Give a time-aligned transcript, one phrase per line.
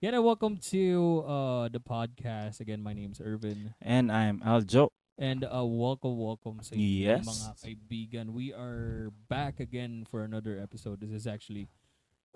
[0.00, 2.60] Yeah, and welcome to uh the podcast.
[2.60, 3.74] Again, my name's Irvin.
[3.82, 4.90] And I'm Aljo.
[5.18, 7.26] And uh, welcome, welcome sa Yes.
[7.26, 8.26] mga kaibigan.
[8.30, 11.02] We are back again for another episode.
[11.02, 11.66] This is actually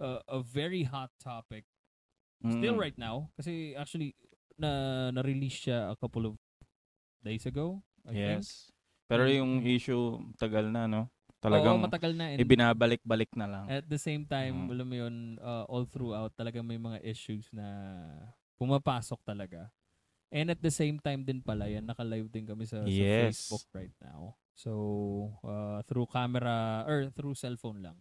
[0.03, 1.63] uh, a very hot topic
[2.43, 2.83] still Mm.
[2.83, 4.19] right now kasi actually
[4.59, 6.35] na na-release siya a couple of
[7.23, 7.87] days ago.
[8.03, 8.43] I think.
[8.43, 8.75] Yes.
[9.07, 11.07] Pero And- yung issue, tagal na, no?
[11.43, 12.31] Oo, Talagang matagal na.
[12.31, 13.65] and ibinabalik-balik na lang.
[13.67, 14.73] At the same time, Mm.
[14.79, 17.67] alam mo yun, uh, all throughout, talagang may mga issues na
[18.63, 19.75] pumapasok talaga.
[20.31, 23.43] And at the same time din pala, yan, naka-live din kami sa, sa Yes.
[23.43, 24.39] Facebook right now.
[24.55, 24.71] So,
[25.43, 27.99] uh, through camera, or through cellphone lang.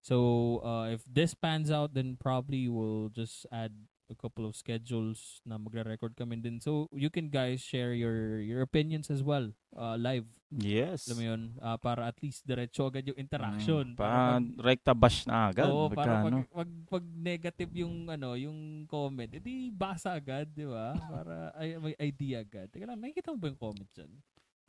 [0.00, 3.76] So, uh, if this pans out, then probably we'll just add
[4.10, 6.58] a couple of schedules na magre-record kami din.
[6.58, 10.26] So, you can guys share your your opinions as well, uh, live.
[10.50, 11.06] Yes.
[11.06, 13.94] Alam mo yun, uh, para at least diretso agad yung interaction.
[13.94, 15.70] Mm, Para rekta bash na agad.
[15.70, 16.42] Oo, para pag, ano.
[16.50, 20.98] pag, pag negative yung ano, yung comment, edi basa agad, di ba?
[20.98, 22.66] Para ay, may idea agad.
[22.66, 24.10] Teka lang, nakikita mo ba yung comment dyan?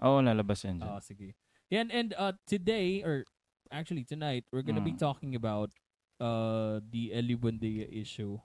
[0.05, 0.89] Oo, lalabas yan dyan.
[0.93, 1.33] Oo, sige.
[1.73, 3.25] Yan, and uh, today, or
[3.73, 5.01] actually tonight, we're gonna be Mm.
[5.01, 5.73] talking about
[6.21, 8.37] uh, the Eli Buendia issue.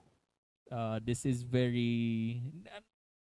[0.71, 2.41] Uh, this is very...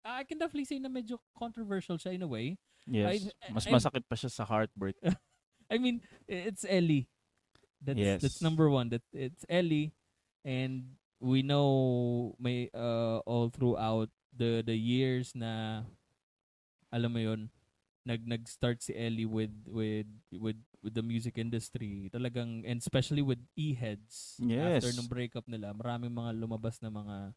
[0.07, 2.59] I can definitely say na medyo controversial siya in a way.
[2.87, 3.27] yes.
[3.43, 4.95] I- Mas masakit pa siya sa heartbreak.
[5.71, 5.99] I mean,
[6.31, 7.11] it's Ellie.
[7.83, 8.23] That's Yes.
[8.23, 8.89] that's number one.
[8.95, 9.91] That it's Ellie,
[10.47, 15.83] and we know may uh all throughout the the years na
[16.95, 17.51] alam mo yon
[18.07, 23.43] nag nag-start si Ellie with with with with the music industry talagang and especially with
[23.59, 24.79] e-heads Yes.
[24.79, 27.35] after nung breakup nila maraming mga lumabas na mga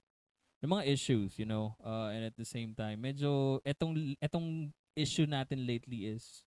[0.62, 5.26] na mga issues you know uh, and at the same time medyo etong etong issue
[5.26, 6.46] natin lately is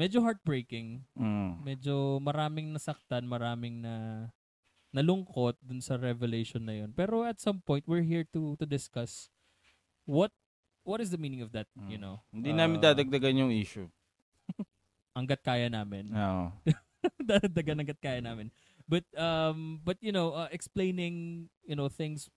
[0.00, 1.58] medyo heartbreaking Mm.
[1.58, 4.28] medyo maraming nasaktan, maraming na
[4.94, 6.90] nalungkot dun sa revelation na yun.
[6.94, 9.28] Pero at some point, we're here to to discuss
[10.08, 10.32] what
[10.86, 12.00] what is the meaning of that, you Mm.
[12.00, 12.16] know?
[12.32, 13.90] Hindi namin Uh, dadagdagan yung issue.
[15.18, 16.14] Hanggat kaya namin.
[16.16, 16.54] Oo.
[17.18, 18.54] Dadagdagan hanggat kaya namin.
[18.88, 22.30] But um but you know, uh, explaining, you know, things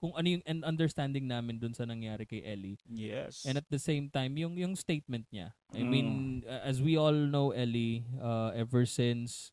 [0.00, 2.76] kung ano yung and understanding namin dun sa nangyari kay Ellie.
[2.88, 3.44] Yes.
[3.48, 5.52] And at the same time, yung yung statement niya.
[5.72, 5.88] I Mm.
[5.90, 6.08] mean,
[6.44, 9.52] uh, as we all know Ellie, uh, ever since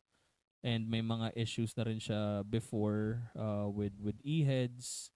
[0.64, 5.11] and may mga issues na rin siya before uh, with with e-heads,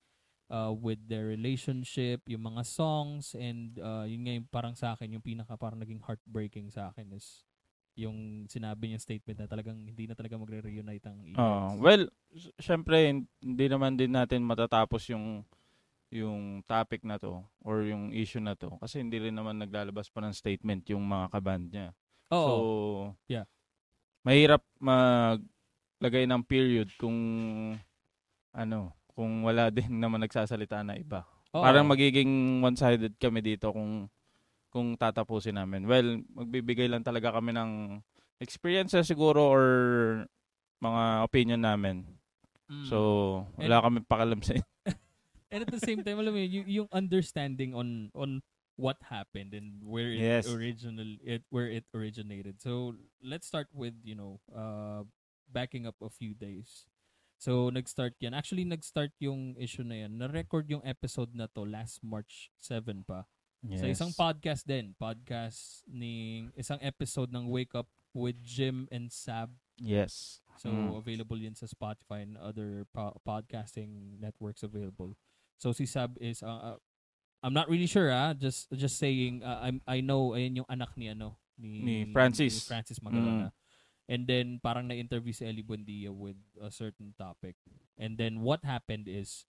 [0.51, 5.19] uh, with their relationship, yung mga songs and uh, yun nga yung parang sa akin
[5.19, 7.47] yung pinaka parang naging heartbreaking sa akin is
[7.97, 11.41] yung sinabi niya statement na talagang hindi na talaga magre-reunite ang e-heads.
[11.41, 11.81] Oo.
[11.81, 12.05] well,
[12.61, 15.41] syempre hindi naman din natin matatapos yung
[16.12, 20.23] yung topic na to or yung issue na to kasi hindi rin naman naglalabas pa
[20.23, 21.89] ng statement yung mga kaband niya.
[22.31, 22.47] Oo.
[22.47, 22.55] So,
[23.27, 23.49] Yeah.
[24.27, 27.15] Mahirap maglagay ng period kung
[28.51, 31.25] ano, kung wala din naman nagsasalita na iba.
[31.56, 31.65] Oo.
[31.65, 34.12] Parang magiging one-sided kami dito kung
[34.69, 35.88] kung tatapusin namin.
[35.88, 38.04] Well, magbibigay lang talaga kami ng
[38.37, 39.65] experiences siguro or
[40.84, 42.04] mga opinion namin.
[42.69, 42.84] Mm.
[42.84, 42.97] So,
[43.56, 44.53] wala kami pakalam sa
[45.50, 48.43] and at the same time alam mo yun, yung, yung understanding on on
[48.77, 50.44] what happened and where it Yes.
[50.50, 52.93] original it where it originated so
[53.25, 55.06] let's start with you know uh
[55.48, 56.84] backing up a few days
[57.36, 62.00] so nag-start yan actually nag-start yung issue na yan na-record yung episode na to last
[62.00, 63.24] March 7 pa
[63.74, 69.50] sa isang podcast din podcast ni isang episode ng Wake Up with Jim and Sab
[69.76, 70.41] Yes.
[70.56, 70.97] So Mm.
[70.97, 75.12] available yan sa Spotify and other po- podcasting networks available.
[75.60, 76.78] So si Sab is uh, uh,
[77.44, 80.97] I'm not really sure ah, just just saying uh, I'm I know ayun yung anak
[80.97, 82.56] ni ano ni, Ni Francis.
[82.56, 83.53] ni Francis Magalona.
[84.06, 87.58] And then parang na-interview si Ellie Buendia with a certain topic.
[87.98, 89.47] And then what happened is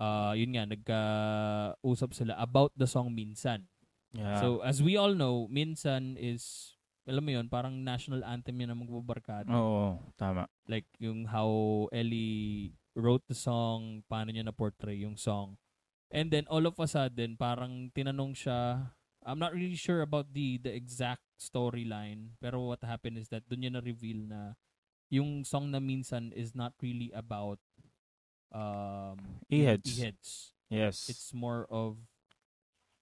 [0.00, 3.68] uh yun nga nagka-usap sila about the song Minsan.
[4.16, 4.40] Yeah.
[4.40, 6.72] So as we all know, Minsan is
[7.08, 10.44] alam mo yun, parang national anthem yun na magbabarkada Oo, tama.
[10.68, 11.48] like yung how
[11.88, 15.56] Ellie wrote the song, paano niya na-portray yung song.
[16.12, 18.92] And then all of a sudden, parang tinanong siya,
[19.28, 23.60] I'm not really sure about the the exact storyline, pero what happened is that doon
[23.62, 24.56] niya na-reveal na
[25.12, 27.60] yung song na minsan is not really about
[28.52, 29.84] um, E-heads.
[29.84, 30.28] E-heads.
[30.68, 31.08] Yes.
[31.08, 31.96] It's more of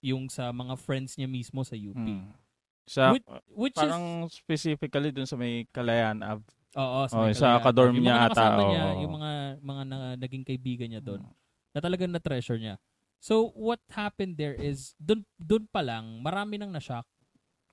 [0.03, 1.95] yung sa mga friends niya mismo sa UP.
[1.99, 2.31] Mm.
[2.87, 6.47] Sa, Which- Which parang specifically dun sa may Kalayaan Ave.
[6.47, 9.01] is, oo, oh, may sa kadorm yung niya mga ata, nakasama niya, oo.
[9.03, 9.31] yung mga,
[9.65, 11.35] mga na, naging kaibigan niya doon, Mm.
[11.75, 12.77] na talagang na-treasure niya.
[13.19, 17.07] So, what happened there is, doon doon pa lang, marami nang na-shock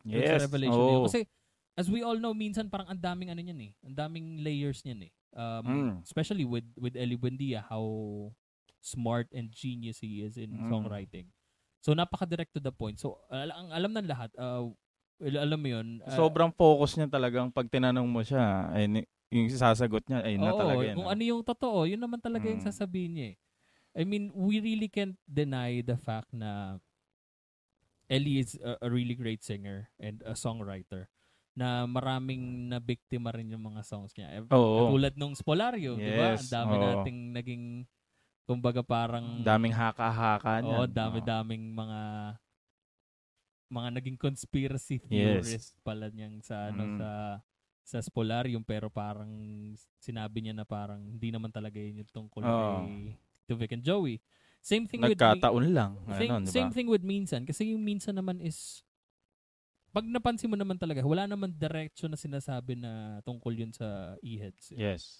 [0.01, 0.39] dun Yes.
[0.41, 0.79] sa revelation.
[0.79, 1.05] Oh.
[1.05, 1.27] Kasi,
[1.75, 3.71] as we all know, minsan parang ang daming ano niyan eh.
[3.83, 5.13] Ang daming layers niyan eh.
[5.33, 5.91] Um, Mm.
[6.05, 7.81] Especially with with Ellie Buendia, how
[8.83, 10.69] smart and genius he is in Mm.
[10.69, 11.31] songwriting.
[11.83, 12.99] So, napaka-direct to the point.
[12.99, 14.71] So, al- ang alam ng lahat, uh,
[15.19, 15.87] well, alam mo yun.
[16.03, 19.03] uh, Sobrang focus niya talagang pag tinanong mo siya, ay,
[19.33, 20.95] yung sasagot niya, ay na oo, talaga yan.
[20.95, 21.13] kung ah.
[21.17, 22.69] ano yung totoo, yun naman talaga yung Mm.
[22.69, 23.37] sasabihin niya eh.
[23.93, 26.81] I mean, we really can't deny the fact na
[28.09, 31.07] Ellie is a, a really great singer and a songwriter
[31.53, 34.41] na maraming na biktima rin yung mga songs niya.
[34.49, 34.89] Oo.
[34.89, 36.33] Katulad nung Spolario, di ba?
[36.33, 36.81] Ang Yes, dami oo.
[36.81, 37.63] nating naging
[38.49, 40.83] kumbaga parang Daming haka-haka niya.
[40.83, 42.01] Oo, dami-daming mga
[43.73, 45.09] mga naging conspiracy Yes.
[45.09, 46.97] theorist pala niyang sa ano Mm.
[47.01, 47.09] sa
[47.83, 49.29] sa Spolarium pero parang
[49.97, 52.53] sinabi niya na parang hindi naman talaga yun yung tungkol Oo.
[52.53, 53.17] kay
[53.47, 54.19] to Vic and Joey.
[54.63, 55.99] Same thing with Nagkataon lang.
[56.15, 56.55] Same, Ano, di ba?
[56.55, 57.43] same thing with Minsan.
[57.43, 58.79] Kasi yung Minsan naman is,
[59.91, 64.71] pag napansin mo naman talaga, wala naman direction na sinasabi na tungkol yun sa e-heads.
[64.71, 64.79] eh.
[64.79, 65.19] Yes.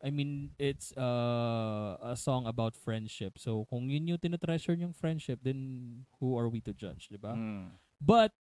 [0.00, 3.36] I mean, it's uh, a song about friendship.
[3.36, 7.36] So, kung yun yung tinatreasure yung friendship, then who are we to judge, di ba?
[7.36, 7.74] Mm.
[8.00, 8.32] But,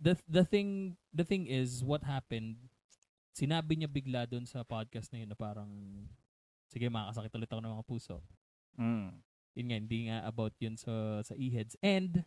[0.00, 2.56] the the thing the thing is, what happened,
[3.36, 5.68] sinabi niya bigla doon sa podcast na yun na parang,
[6.68, 8.16] sige, makakasakit ulit ako ng mga puso
[8.78, 9.18] Mm.
[9.58, 11.74] yun nga, hindi nga about yun sa, sa e-heads.
[11.82, 12.22] And,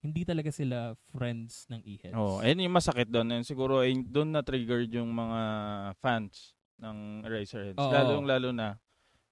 [0.00, 2.14] hindi talaga sila friends ng e-heads.
[2.14, 3.26] Oh, ayun yung masakit doon.
[3.32, 5.40] And siguro ay doon na triggered yung mga
[5.98, 7.80] fans ng Eraserheads.
[7.80, 7.90] Oo.
[7.90, 8.78] Lalo lalo na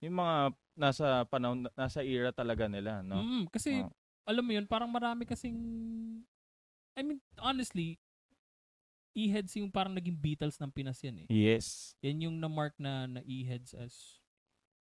[0.02, 3.22] yung mga nasa panahon nasa era talaga nila, no?
[3.22, 3.92] Mm, kasi, Oh.
[4.26, 5.54] alam mo yun, parang marami kasing,
[6.98, 7.96] I mean, honestly,
[9.14, 11.28] e-heads yung parang naging Beatles ng Pinas yan eh.
[11.30, 11.94] Yes.
[12.02, 14.18] Yan yung na-mark na, na e-heads as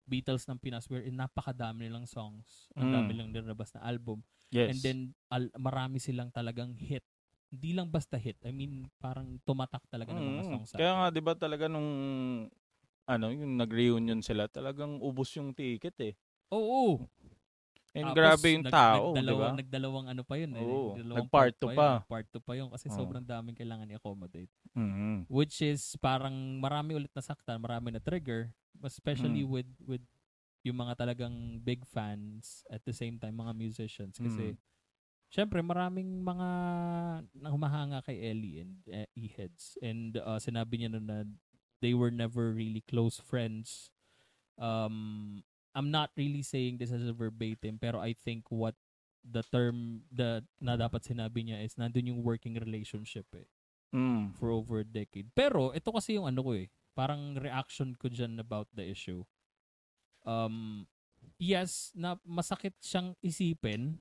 [0.08, 2.68] Beatles ng Pinas wherein napakadami nilang songs.
[2.78, 2.92] Ang Mm.
[2.92, 4.22] dami lang nilabas na album.
[4.50, 4.70] Yes.
[4.70, 7.04] And then, al- marami silang talagang hit.
[7.50, 8.38] Hindi lang basta hit.
[8.46, 10.48] I mean, parang tumatak talaga ng mga Mm.
[10.48, 10.72] songs.
[10.74, 11.90] Kaya nga 'di ba talaga nung
[13.10, 16.14] ano, yung nag-reunion sila, talagang ubos yung ticket eh.
[16.50, 17.10] Oo.
[17.90, 19.18] And Tapos, grabe yung nag- tao, 'di ba?
[19.18, 20.50] nagdalawang, Nagdalawang ano pa yun.
[20.54, 20.62] Eh.
[20.62, 21.90] Oo, Nagdalawang nag-part part two yun, pa.
[22.06, 22.94] Part 2 pa yun kasi Oo.
[22.94, 24.52] sobrang daming kailangan i-accommodate.
[24.72, 25.26] Mhm.
[25.26, 28.54] Which is parang marami ulit na saktan, marami na trigger.
[28.80, 29.50] Especially Mm.
[29.50, 30.04] with with
[30.62, 34.14] yung mga talagang big fans at the same time mga musicians.
[34.14, 34.58] Kasi Mm.
[35.26, 36.48] syempre maraming mga
[37.34, 39.74] na humahanga kay Ellie and uh, E-Heads.
[39.80, 41.26] And uh, sinabi niya nun na
[41.80, 43.90] they were never really close friends.
[44.54, 48.74] Um, I'm not really saying this as a verbatim, pero I think what
[49.20, 53.46] the term the na dapat sinabi niya is nandun yung working relationship eh,
[53.90, 54.34] Mm.
[54.34, 55.30] for over a decade.
[55.30, 59.22] Pero ito kasi yung ano ko eh, parang reaction ko dyan about the issue.
[60.22, 60.86] Um,
[61.36, 63.96] yes, na masakit siyang isipin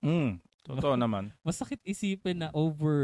[0.00, 0.40] Mm.
[0.64, 1.32] Totoo naman.
[1.44, 2.96] masakit isipin na over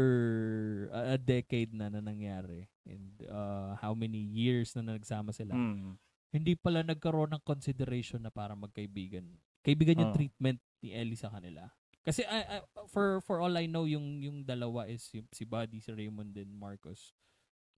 [0.89, 5.53] a decade na na nangyari and uh, how many years na nagsama sila.
[5.53, 5.93] Mm.
[6.31, 9.23] Hindi pala nagkaroon ng consideration na para magkaibigan.
[9.63, 10.17] Kaibigan yung Oo.
[10.17, 11.71] treatment ni Ellie sa kanila.
[12.07, 15.83] Kasi I- I- for for all I know yung yung dalawa is yung, si Buddy,
[15.83, 17.11] si Raymond and Marcos.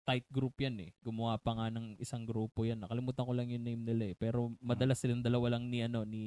[0.05, 0.93] Tight group yan eh.
[1.01, 2.81] Gumawa pa nga ng isang grupo yan.
[2.81, 4.15] Nakalimutan ko lang yung name nila eh.
[4.17, 6.25] Pero madalas silang dalawa lang ni ano ni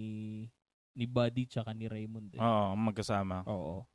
[0.95, 2.43] ni Buddy tsaka ni Raymond eh.
[2.43, 3.43] Oo, magkasama.
[3.47, 3.87] Oo.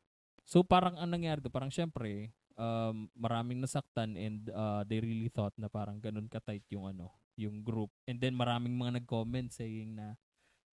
[0.48, 5.54] So parang ang nangyari to, parang syempre, um, maraming nasaktan and uh, they really thought
[5.60, 7.94] na parang ganun ka-tight yung ano, yung group.
[8.10, 10.18] And then maraming mga nag-comment saying na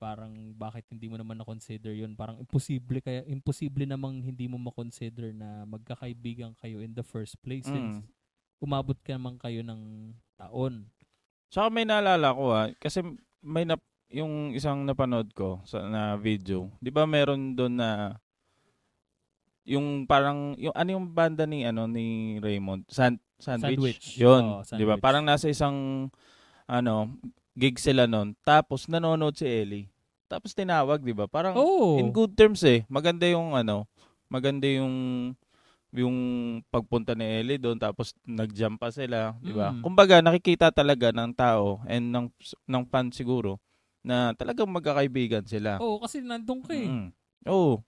[0.01, 2.17] parang bakit hindi mo naman na-consider yun.
[2.17, 7.65] Parang imposible kaya imposible namang hindi mo ma-consider na magkakaibigan kayo in the first place
[7.65, 8.09] since Mm.
[8.61, 10.89] umabot ka naman kayo ng taon.
[11.53, 13.05] Tsaka may naalala ko ah, kasi
[13.45, 13.77] may na,
[14.09, 16.73] yung isang napanood ko sa na video.
[16.81, 18.19] 'Di ba meron doon na
[19.65, 23.81] yung parang yung ano yung banda ni ano ni Raymond San, Sandwich.
[23.81, 24.05] Sandwich.
[24.21, 25.01] Yun, Oo, 'di ba?
[25.01, 26.09] Parang nasa isang
[26.67, 27.13] ano
[27.55, 28.35] gig sila noon.
[28.43, 29.87] Tapos nanonood si Ellie.
[30.27, 31.31] Tapos tinawag, 'di ba?
[31.31, 32.01] Parang Oh.
[32.01, 32.83] in good terms eh.
[32.91, 33.87] Maganda yung ano,
[34.27, 34.95] maganda yung
[35.95, 36.17] yung
[36.75, 39.71] pagpunta ni Ellie doon tapos nag-jump pa sila, 'di ba?
[39.71, 39.83] Mm.
[39.87, 42.27] Kumbaga nakikita talaga ng tao and ng
[42.67, 43.63] ng fan siguro
[44.03, 45.79] na talagang magkakaibigan sila.
[45.79, 46.91] Oo, kasi nandun ka eh.
[46.91, 47.09] Mm.
[47.49, 47.81] Oo.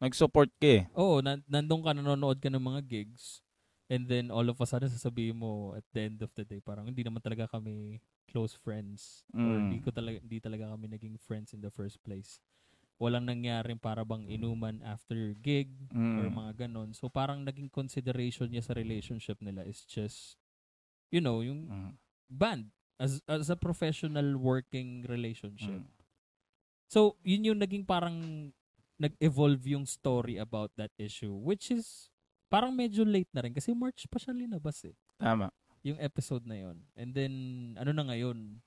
[0.00, 0.82] Nag-support ka eh.
[0.96, 3.45] Oo, nan- nandun ka, nanonood ka ng mga gigs.
[3.86, 6.90] And then all of a sudden sasabihin mo at the end of the day, parang
[6.90, 9.70] hindi naman talaga kami close friends or Mm.
[9.70, 12.42] hindi ko talaga hindi talaga kami naging friends in the first place.
[12.98, 15.70] Walang nangyaring para bang inuman after gig
[16.18, 16.34] or Mm.
[16.34, 16.90] mga ganon.
[16.98, 20.34] So parang naging consideration niya sa relationship nila is just
[21.14, 21.92] you know, yung Mm.
[22.26, 22.64] band
[22.98, 25.78] as as a professional working relationship.
[25.84, 25.94] Mm.
[26.86, 28.50] So, yun yung naging parang
[28.96, 32.08] nag-evolve yung story about that issue which is
[32.46, 35.50] parang medyo late na rin kasi March pa siya linabas eh Tama.
[35.86, 36.76] yung episode na yon.
[36.98, 37.32] And then
[37.78, 38.58] ano na ngayon?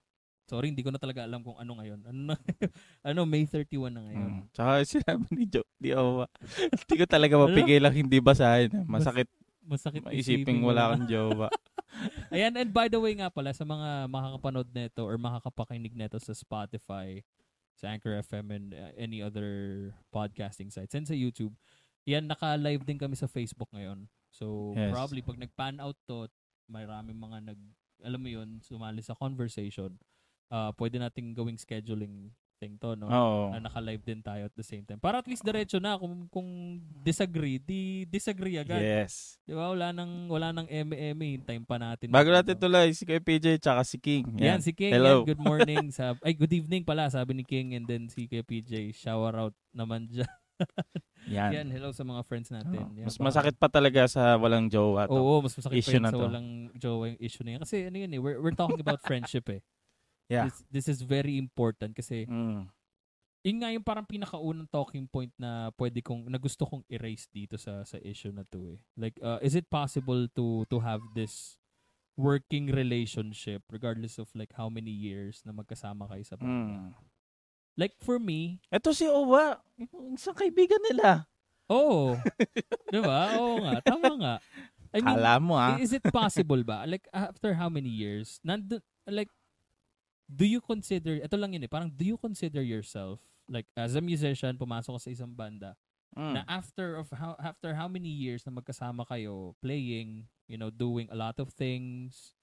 [0.49, 1.99] Sorry, hindi ko na talaga alam kung ano ngayon.
[2.09, 2.35] Ano na
[3.07, 4.29] ano May 31 na ngayon.
[4.33, 4.41] Mm.
[4.49, 6.25] Tsaka sinabi ni Joe, di ako,
[6.81, 8.73] hindi ko talaga mapigil lang hindi basahin.
[8.89, 9.29] Masakit
[9.69, 11.53] Masakit maisiping wala kang jowa.
[12.33, 16.33] Ayan, and by the way nga pala, sa mga makakapanood nito or makakapakinig nito sa
[16.33, 17.21] Spotify,
[17.77, 21.53] sa Anchor FM and uh, any other podcasting sites, and sa YouTube,
[22.05, 24.05] yan, naka-live din kami sa Facebook ngayon.
[24.29, 24.93] So, Yes.
[24.93, 26.29] probably, pag nag-pan out to,
[26.65, 27.59] maraming mga nag,
[27.99, 29.97] alam mo yun, sumali sa conversation,
[30.47, 32.29] uh, pwede nating gawing scheduling
[32.59, 33.07] thing to, no?
[33.07, 33.43] Oo.
[33.55, 34.99] Na naka-live din tayo at the same time.
[34.99, 38.83] Para at least diretso na kung kung disagree, di disagree agad.
[38.83, 39.39] Yes.
[39.47, 39.71] Di ba?
[39.71, 42.11] Wala nang wala nang eme-eme, hintayin pa natin.
[42.11, 44.35] Bago na- natin tuloy, si Kuya PJ tsaka si King.
[44.37, 44.91] Yan, si King.
[44.91, 45.23] Hello.
[45.23, 45.87] Yan, good morning.
[45.89, 48.91] Sab ay, good evening pala, sabi ni King and then si Kuya PJ.
[48.91, 50.27] Shower out naman dyan.
[51.27, 51.49] Yan.
[51.51, 52.79] Yan, hello sa mga friends natin.
[52.81, 52.95] Oo.
[52.95, 55.13] Yan, Mas baka- masakit pa talaga sa walang jowa to.
[55.13, 56.23] Oo, mas masakit issue pa yun na sa to.
[56.25, 57.61] walang jowa yung issue na yan.
[57.61, 59.61] Kasi ano yun eh, we're, we're talking about friendship eh.
[60.29, 60.45] Yeah.
[60.45, 62.69] This, this is very important kasi Mm.
[63.41, 67.57] yun nga yung parang pinakaunang talking point na pwede kong na gusto kong erase dito
[67.57, 68.77] sa sa issue na to eh.
[68.93, 71.57] Like uh, is it possible to to have this
[72.13, 76.37] working relationship regardless of like how many years na magkasama kayo sa?
[76.37, 76.93] Mm.
[77.79, 79.55] Like for me, Ito si Owa,
[80.11, 81.23] isang kaibigan nila.
[81.71, 82.19] oh,
[82.91, 83.39] 'di ba?
[83.39, 84.35] Oo nga, tama nga.
[84.91, 85.77] I mean, Kala mo ah.
[85.79, 86.83] is it possible ba?
[86.83, 88.41] Like after how many years?
[88.43, 89.31] Nandun, like
[90.27, 93.17] do you consider ito lang yun eh, parang do you consider yourself
[93.49, 95.73] like as a musician pumasok ka sa isang banda
[96.17, 96.33] Mm.
[96.33, 101.05] na after of how after how many years na magkasama kayo playing, you know, doing
[101.13, 102.33] a lot of things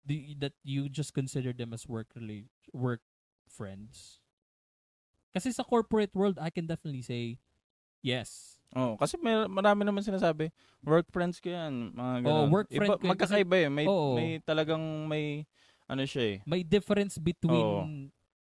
[0.00, 3.04] do you- that you just consider them as work rela- work
[3.44, 4.19] friends?
[5.30, 7.38] Kasi sa corporate world, I can definitely say
[8.00, 8.58] yes.
[8.70, 12.48] Oh, kasi may marami naman sinasabi, work friends ko yan, mga Oo, ganun.
[12.50, 13.68] work Iba- friend ko yan Magkakaiba eh.
[13.68, 14.14] May, Oo.
[14.14, 15.42] may talagang may,
[15.84, 16.36] ano siya eh.
[16.46, 17.82] May difference between Oo.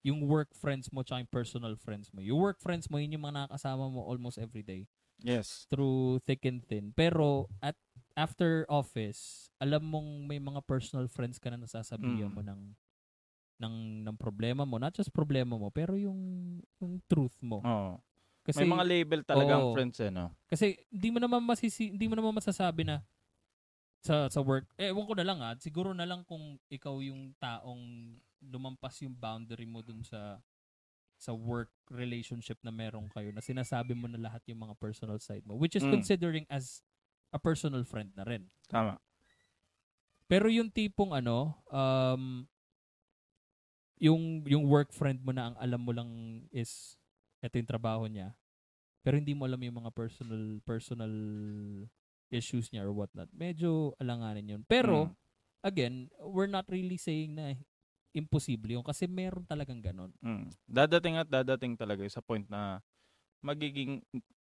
[0.04, 2.20] yung work friends mo tsaka yung personal friends mo.
[2.20, 4.84] Yung work friends mo, yun yung mga nakakasama mo almost every day.
[5.18, 5.66] Yes.
[5.66, 6.94] through thick and thin.
[6.94, 7.74] Pero at
[8.14, 12.34] after office, alam mong may mga personal friends ka na nasasabihan Mm.
[12.34, 12.60] mo ng
[13.58, 16.18] ng ng problema mo, not just problema mo, pero yung
[16.78, 17.58] yung truth mo.
[17.62, 17.98] Oo.
[18.46, 20.32] Kasi may mga label talaga ang friends eh, no?
[20.48, 23.04] kasi hindi mo naman masisi, hindi mo naman masasabi na
[24.00, 27.34] sa sa work, eh, ewan ko na lang ah, siguro na lang kung ikaw yung
[27.36, 30.38] taong lumampas yung boundary mo dun sa
[31.18, 35.42] sa work relationship na meron kayo na sinasabi mo na lahat yung mga personal side
[35.42, 35.98] mo which is Mm.
[35.98, 36.86] considering as
[37.34, 38.46] a personal friend na rin.
[38.70, 38.96] Tama.
[40.28, 42.44] Pero yung tipong ano, um,
[43.98, 46.10] yung, yung work friend mo na ang alam mo lang
[46.50, 46.96] is
[47.42, 48.34] ito yung trabaho niya.
[49.02, 51.12] Pero hindi mo alam yung mga personal personal
[52.28, 53.30] issues niya or whatnot.
[53.32, 54.62] Medyo alanganin yun.
[54.68, 55.12] Pero, Mm.
[55.64, 57.56] again, we're not really saying na
[58.12, 60.12] imposible yun kasi meron talagang ganon.
[60.20, 60.52] Mm.
[60.66, 62.82] Dadating at dadating talaga sa point na
[63.40, 64.02] magiging,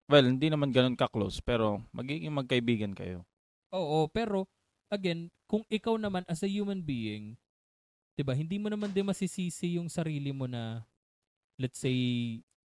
[0.06, 3.24] well, hindi naman ganun ka-close, pero magiging magkaibigan kayo.
[3.74, 4.46] Oo, pero
[4.92, 7.34] again, kung ikaw naman as a human being,
[8.14, 10.86] 'di ba, hindi mo naman din masisisi yung sarili mo na
[11.58, 11.94] let's say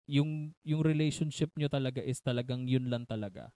[0.08, 3.52] yung yung relationship nyo talaga is talagang yun lang talaga.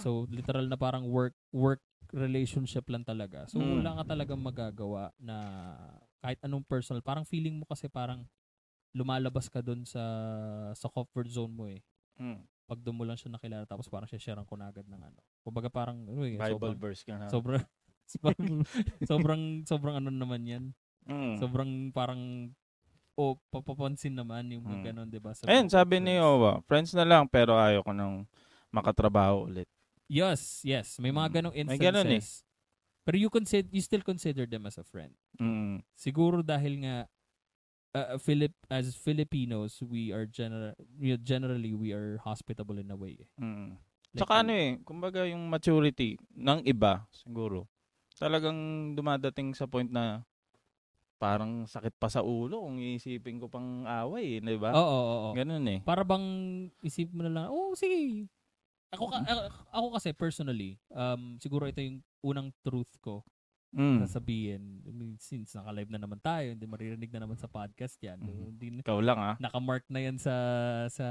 [0.00, 1.80] So literal na parang work work
[2.12, 3.48] relationship lang talaga.
[3.48, 3.80] So Mm.
[3.80, 5.36] wala ka talagang magagawa na
[6.20, 7.00] kahit anong personal.
[7.04, 8.24] Parang feeling mo kasi parang
[8.94, 10.02] lumalabas ka doon sa
[10.76, 11.80] sa comfort zone mo eh.
[12.20, 12.44] Mm.
[12.64, 15.20] Pag doon mo lang siya nakilala tapos parang share ko na agad ng ano.
[15.44, 17.28] Kumbaga parang ano eh, Bible sobrang- verse ka na.
[17.28, 17.60] Sobrang
[18.14, 18.62] sobrang
[19.04, 20.64] sobrang sobrang ano naman 'yan.
[21.04, 21.36] Mm.
[21.40, 22.52] Sobrang parang
[23.14, 24.86] o papapansin naman yung mga Mm.
[24.90, 25.32] ganun, 'di ba?
[25.36, 26.26] sa Ayun, sabi ni friends.
[26.26, 28.26] Owa, friends na lang pero ayaw ko nang
[28.74, 29.68] makatrabaho ulit.
[30.10, 31.34] Yes, yes, may mga Mm.
[31.38, 31.84] ganong May instances.
[31.86, 32.22] ganun eh.
[33.04, 35.12] Pero you consider you still consider them as a friend.
[35.36, 35.84] Mm.
[35.94, 36.96] Siguro dahil nga
[37.94, 40.74] uh, Philip as Filipinos, we are general
[41.22, 43.20] generally we are hospitable in a way.
[43.20, 43.28] eh.
[43.38, 43.78] Mm.
[44.14, 47.66] Like, Tsaka ano eh, kumbaga yung maturity ng iba, siguro,
[48.16, 48.58] talagang
[48.92, 50.22] dumadating sa point na
[51.16, 54.70] parang sakit pa sa ulo kung iisipin ko pang away, eh, di ba?
[54.70, 55.30] Oo, oo, oo.
[55.32, 55.80] Ganun eh.
[55.80, 56.26] Para bang
[56.80, 58.28] isip mo na lang, oh, sige.
[58.92, 63.24] Ako, ka- ako- ako kasi personally, um, siguro ito yung unang truth ko
[63.72, 64.06] Mm.
[64.06, 64.62] sasabihin.
[64.84, 68.22] I mean, since naka-live na naman tayo, hindi maririnig na naman sa podcast yan.
[68.22, 68.44] Mhm.
[68.52, 69.34] Hindi, Ikaw lang ah.
[69.40, 70.34] nakamark na yan sa
[70.88, 71.06] sa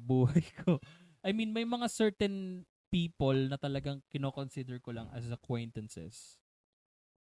[0.00, 0.82] buhay ko.
[1.22, 6.40] I mean, may mga certain people na talagang kino-consider ko lang as acquaintances.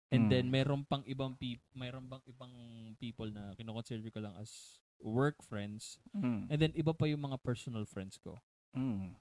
[0.08, 0.30] And Mm.
[0.30, 2.52] then meron pang ibang peop mayroon bang ibang
[2.96, 6.00] people na kino-consider ko lang as work friends.
[6.16, 6.48] Mm.
[6.48, 8.40] And then iba pa yung mga personal friends ko.
[8.72, 9.12] Mm.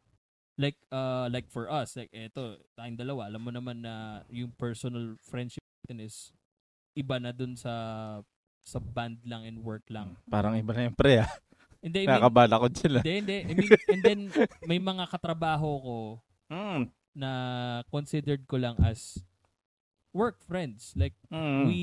[0.56, 3.94] Like uh like for us, like eto, tayong dalawa, alam mo naman na
[4.28, 6.32] yung personal friendship natin is
[6.96, 7.72] iba na dun sa
[8.64, 10.16] sa band lang and work lang.
[10.26, 11.30] Parang iba na yung pre ah.
[11.78, 13.00] Hindi, I mean, Nakakabala ko sila.
[13.00, 13.38] hindi, hindi.
[13.44, 14.20] I mean, and then
[14.66, 15.98] may mga katrabaho ko
[16.50, 16.90] Mm.
[17.14, 17.30] na
[17.88, 19.20] considered ko lang as
[20.18, 20.98] work friends.
[20.98, 21.70] Like Mm.
[21.70, 21.82] we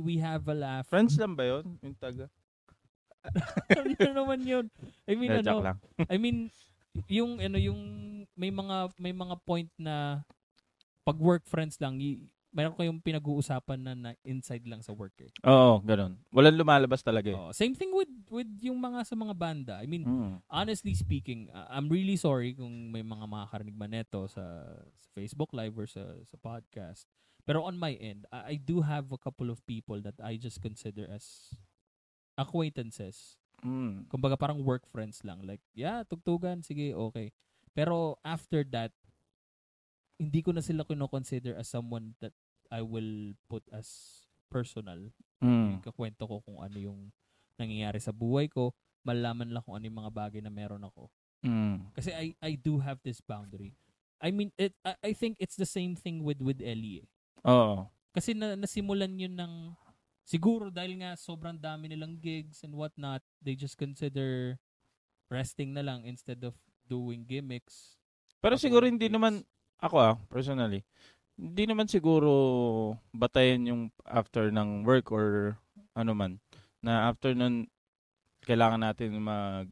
[0.00, 0.88] we have a laugh.
[0.88, 1.76] Friends lang ba yun?
[1.84, 2.32] Yung taga?
[3.76, 4.66] ano naman yun?
[5.04, 5.78] I mean, Eh, ano, lang.
[6.08, 6.48] I mean,
[7.12, 7.80] yung ano yung
[8.32, 10.24] may mga may mga point na
[11.04, 15.28] pag work friends lang, y- mayroon kayong pinag-uusapan na, na inside lang sa work eh.
[15.44, 16.16] Oo, ganun.
[16.32, 17.36] Walang lumalabas talaga eh.
[17.36, 19.74] Oh, same thing with with yung mga sa mga banda.
[19.78, 20.40] I mean, Mm.
[20.48, 24.64] honestly speaking, uh, I'm really sorry kung may mga makakarinig man neto sa,
[24.96, 27.04] sa Facebook Live or sa, sa podcast.
[27.44, 30.60] Pero on my end, I, I do have a couple of people that I just
[30.60, 31.52] consider as
[32.36, 33.36] acquaintances.
[33.64, 34.06] Mm.
[34.08, 35.42] Kumbaga parang work friends lang.
[35.42, 37.32] Like, yeah, tugtugan, sige, okay.
[37.74, 38.92] Pero after that,
[40.18, 42.34] hindi ko na sila kino-consider as someone that
[42.68, 44.20] I will put as
[44.50, 44.98] personal.
[45.38, 45.80] Mm.
[45.80, 47.00] Kakwento ko kung ano yung
[47.56, 48.74] nangyayari sa buhay ko.
[49.06, 51.08] Malaman lang kung ano yung mga bagay na meron ako.
[51.46, 51.94] Mm.
[51.94, 53.78] Kasi I I do have this boundary.
[54.18, 57.06] I mean, it I, I think it's the same thing with with Ellie.
[57.06, 57.08] eh.
[57.46, 57.86] Oo.
[58.10, 59.78] Kasi na, nasimulan yun ng
[60.26, 64.58] siguro dahil nga sobrang dami nilang gigs and whatnot, they just consider
[65.30, 66.58] resting na lang instead of
[66.90, 67.94] doing gimmicks.
[68.42, 69.14] Pero siguro hindi gigs.
[69.14, 69.46] naman,
[69.78, 70.82] ako ah, personally,
[71.38, 72.30] hindi naman siguro
[73.14, 75.54] batayan yung after ng work or
[75.94, 76.42] ano man,
[76.82, 77.66] na after nun,
[78.46, 79.66] kailangan natin mag,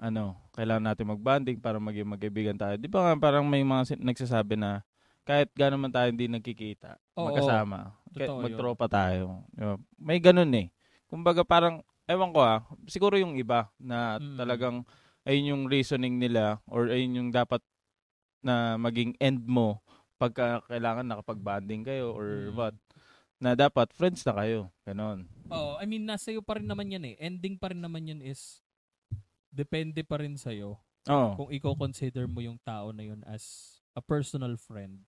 [0.00, 2.76] ano, kailangan natin mag-bonding para maging magkaibigan tayo.
[2.76, 4.84] Di ba nga parang may mga nagsasabi na
[5.24, 9.40] kahit gano'n man tayo hindi nagkikita, Oo, magkasama, Totoo kahit magtropa tayo.
[9.96, 10.68] May ganun eh.
[11.08, 14.36] Kumbaga parang, ewan ko ah, siguro yung iba na Mm.
[14.36, 14.76] talagang
[15.24, 17.64] ayun yung reasoning nila or ayun yung dapat
[18.44, 19.80] na maging end mo
[20.14, 22.54] pagka kailangan nakapag-bonding kayo or Mm.
[22.54, 22.76] what
[23.40, 27.04] na dapat friends na kayo ganon Oo, I mean, nasa iyo pa rin naman yan
[27.04, 27.14] eh.
[27.18, 28.62] Ending pa rin naman yan is
[29.50, 34.56] depende pa rin sa'yo oh kung i-consider mo yung tao na yun as a personal
[34.56, 35.04] friend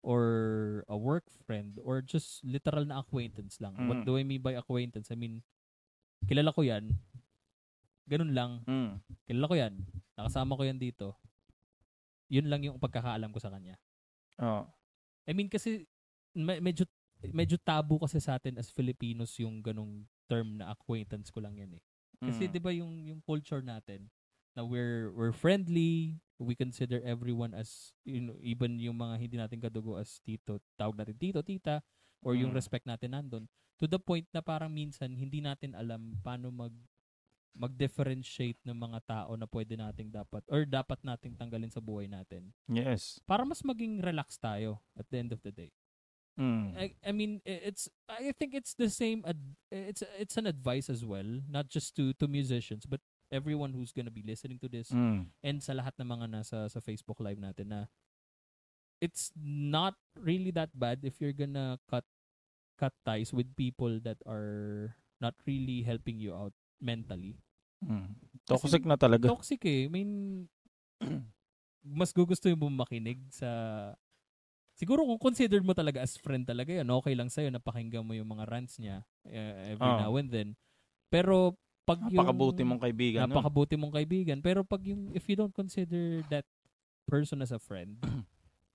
[0.00, 0.22] or
[0.86, 3.74] a work friend or just literal na acquaintance lang.
[3.84, 4.06] What Mm.
[4.06, 5.10] do I mean by acquaintance?
[5.10, 5.42] I mean,
[6.24, 6.94] kilala ko yan.
[8.06, 8.62] Ganun lang.
[8.64, 9.02] mm.
[9.26, 9.74] Kilala ko yan.
[10.14, 11.18] Nakasama ko yan dito.
[12.28, 13.78] Yun lang yung pagkakaalam ko sa kanya.
[14.40, 14.66] oh
[15.26, 15.86] I mean kasi
[16.36, 16.86] me- medyo
[17.32, 21.78] medyo tabu kasi sa atin as Filipinos yung ganung term na acquaintance ko lang yan
[21.78, 21.82] eh.
[22.20, 22.50] Kasi Mm.
[22.52, 24.06] 'di ba yung yung culture natin
[24.54, 29.58] na we're we're friendly, we consider everyone as you know, even yung mga hindi natin
[29.60, 31.80] kadugo as tito, tawag natin tito, tita
[32.24, 32.58] or yung Mm.
[32.58, 33.44] respect natin nandun
[33.76, 36.72] to the point na parang minsan hindi natin alam paano mag
[37.56, 42.52] mag-differentiate ng mga tao na pwede nating dapat or dapat nating tanggalin sa buhay natin
[42.68, 45.72] yes para mas maging relax tayo at the end of the day.
[46.36, 46.76] mm.
[46.76, 49.40] I, I mean it's I think it's the same ad,
[49.72, 53.00] it's it's an advice as well not just to to musicians but
[53.32, 55.32] everyone who's gonna be listening to this Mm.
[55.42, 57.80] and sa lahat ng mga nasa sa Facebook live natin na
[59.00, 62.04] it's not really that bad if you're gonna cut
[62.76, 67.40] cut ties with people that are not really helping you out mentally.
[67.84, 68.16] Mm.
[68.48, 69.84] toxic na talaga Toxic eh.
[69.86, 70.10] I mean,
[71.98, 73.48] mas gugustuhin mo makinig sa...
[74.76, 78.12] Siguro kung considered mo talaga as friend talaga yan, okay lang sa'yo na pakinggan mo
[78.12, 80.00] yung mga rants niya uh, every Oo.
[80.04, 80.48] now and then.
[81.08, 81.56] Pero
[81.88, 82.20] pag yung...
[82.20, 83.20] napakabuti mong kaibigan.
[83.24, 84.38] Napakabuti mong kaibigan.
[84.44, 85.16] Pero pag yung...
[85.16, 86.44] If you don't consider that
[87.08, 87.96] person as a friend,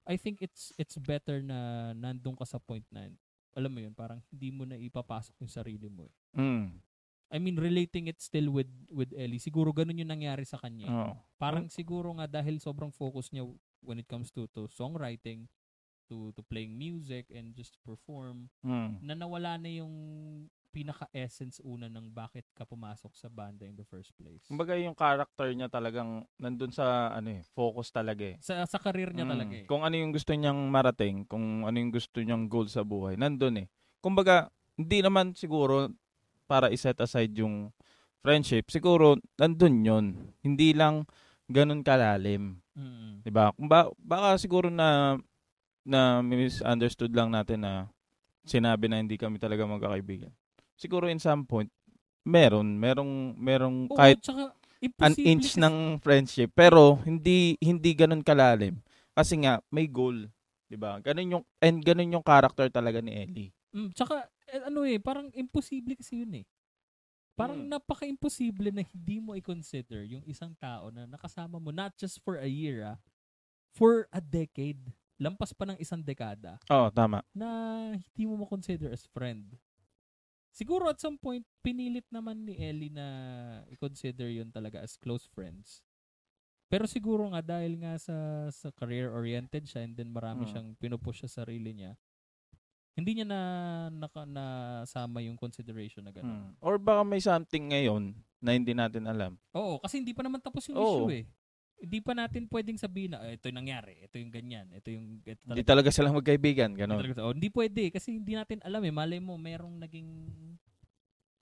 [0.09, 3.05] I think it's it's better na nandun ka sa point na
[3.53, 6.07] alam mo yun, parang hindi mo na ipapasok yung sarili mo.
[6.07, 6.39] eh.
[6.39, 6.90] mm.
[7.31, 10.91] I mean, relating it still with with Ellie, siguro ganun yung nangyari sa kanya.
[10.91, 13.47] oh Parang siguro nga dahil sobrang focus niya
[13.81, 15.47] when it comes to to songwriting,
[16.11, 18.99] to to playing music and just perform, mm.
[18.99, 19.95] na nawala na yung
[20.71, 24.39] pinaka-essence una ng bakit ka pumasok sa banda in the first place.
[24.47, 29.11] kumbaga yung character niya talagang nandun sa ano eh focus talaga eh Sa sa career
[29.11, 29.33] niya Mm.
[29.35, 29.65] talaga eh.
[29.67, 33.63] Kung ano yung gusto niyang marating, kung ano yung gusto niyang goal sa buhay, nandun
[33.63, 33.67] eh.
[33.99, 34.47] Kumbaga,
[34.79, 35.91] hindi naman siguro
[36.51, 37.71] para iset aside yung
[38.19, 40.05] friendship, siguro nandun yun.
[40.43, 41.07] Hindi lang
[41.47, 42.59] ganun kalalim.
[42.75, 43.23] Mm.
[43.23, 43.55] 'Di ba?
[43.55, 45.15] Kung ba, baka siguro na
[45.87, 47.87] na misunderstood lang natin na
[48.43, 50.29] sinabi na hindi kami talaga magkakaibigan.
[50.75, 51.69] Siguro in some point,
[52.27, 54.53] meron, merong, merong Oo, kahit tsaka,
[55.01, 58.81] an inch ng friendship, pero hindi hindi ganun kalalim.
[59.15, 60.27] Kasi nga may goal,
[60.69, 60.99] 'di ba?
[61.01, 63.51] Ganun yung and ganun yung character talaga ni Ellie.
[63.71, 66.45] Mm, tsaka, ano eh, parang imposible kasi yun eh.
[67.33, 67.71] Parang Mm.
[67.71, 72.45] napaka-imposible na hindi mo i-consider yung isang tao na nakasama mo not just for a
[72.47, 72.97] year ah,
[73.71, 74.91] for a decade.
[75.21, 77.21] Lampas pa ng isang dekada Oo, tama.
[77.31, 77.47] na
[77.95, 79.55] hindi mo ma-consider as friend.
[80.51, 83.07] Siguro at some point, pinilit naman ni Ellie na
[83.71, 85.85] i-consider yun talaga as close friends.
[86.67, 88.15] Pero siguro nga dahil nga sa
[88.51, 90.51] sa career-oriented siya and then marami Mm.
[90.51, 91.95] siyang pinupush sa sarili niya,
[93.01, 93.39] hindi niya na
[93.89, 96.53] naka, nasama yung consideration na gano'n.
[96.53, 96.61] Mm.
[96.61, 99.41] Or baka may something ngayon na hindi natin alam.
[99.51, 100.85] Oo, kasi hindi pa naman tapos yung Oo.
[101.03, 101.25] issue eh.
[101.81, 105.17] Hindi pa natin pwedeng sabihin na "Ah, ito yung nangyari, ito yung ganyan, ito yung
[105.19, 107.01] ito Hindi talaga- talaga sila magkaibigan, Hindi ganun.
[107.01, 108.93] talaga- oh, hindi pwede kasi hindi natin alam eh.
[108.93, 110.09] Malay mo merong naging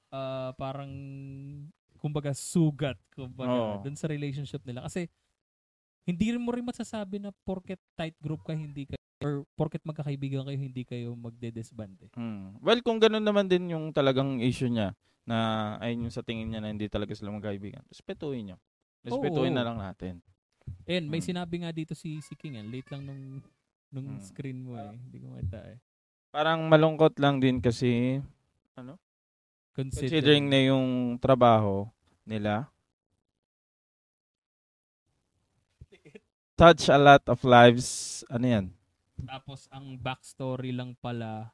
[0.10, 0.89] ah, parang
[2.00, 3.84] kumbaga sugat kumbaga Oo.
[3.84, 5.12] dun sa relationship nila kasi
[6.02, 10.48] hindi rin mo rin masasabi na porket tight group ka hindi kayo or porket magkakaibigan
[10.48, 12.12] kayo hindi kayo magde-disband eh.
[12.16, 12.64] Mm.
[12.64, 14.96] Well, kung ganun naman din yung talagang issue niya
[15.28, 18.58] na ayun yung sa tingin niya na hindi talaga sila magkaibigan, respetuhin niyo.
[19.04, 20.24] Respetuhin na lang natin.
[20.88, 21.28] And may Mm.
[21.36, 23.44] sinabi nga dito si si King, eh, late lang nung
[23.92, 24.24] nung Mm.
[24.24, 24.96] screen mo eh.
[24.96, 25.78] Hindi ko makita eh.
[26.30, 28.22] Parang malungkot lang din kasi
[29.74, 31.90] considering na yung trabaho
[32.28, 32.70] nila
[36.60, 38.22] touch a lot of lives.
[38.28, 38.66] Ano yan?
[39.26, 41.52] Tapos ang backstory lang pala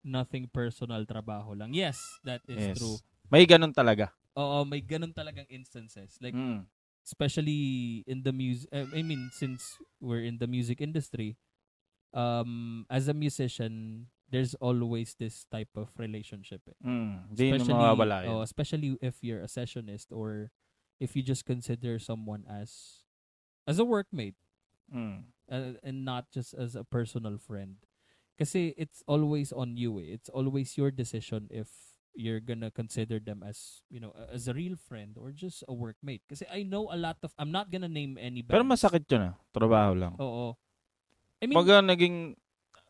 [0.00, 1.72] nothing personal trabaho lang.
[1.72, 2.76] Yes, that is Yes.
[2.80, 2.96] true.
[3.28, 4.10] May ganun talaga.
[4.34, 6.16] Oo, may ganun talagang instances.
[6.20, 6.64] Like Mm.
[7.04, 11.34] especially in the music I mean since we're in the music industry
[12.12, 16.62] um as a musician there's always this type of relationship.
[16.70, 16.76] eh.
[16.86, 17.34] Mm.
[17.34, 18.30] Na mawawala yun.
[18.30, 20.52] oh, especially if you're a sessionist or
[21.02, 23.02] if you just consider someone as
[23.66, 24.38] as a workmate
[24.90, 25.22] Mm.
[25.50, 27.82] Uh, and not just as a personal friend.
[28.40, 30.00] Kasi it's always on you.
[30.00, 30.16] Eh.
[30.16, 31.68] It's always your decision if
[32.16, 36.24] you're gonna consider them as, you know, as a real friend or just a workmate.
[36.24, 38.56] Kasi I know a lot of, I'm not gonna name any bands.
[38.56, 39.34] Pero masakit yun ah.
[39.52, 40.14] Trabaho lang.
[40.16, 40.56] Oo.
[41.40, 42.34] I mean, Pag naging,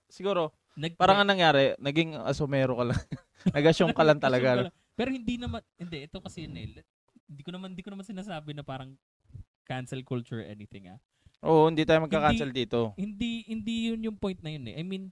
[0.06, 3.02] siguro, nag- parang ang nangyari, naging asumero ka lang.
[3.50, 4.70] Nag-assume ka lang talaga.
[4.94, 6.84] Pero hindi naman, hindi, ito kasi yun eh.
[7.26, 8.94] Hindi ko naman, hindi ko naman sinasabi na parang
[9.66, 10.98] cancel culture or anything ah.
[11.40, 12.92] Oo, hindi tayo magka-cancel dito.
[12.94, 14.76] hindi hindi yun yung point na yun eh.
[14.76, 15.08] I mean,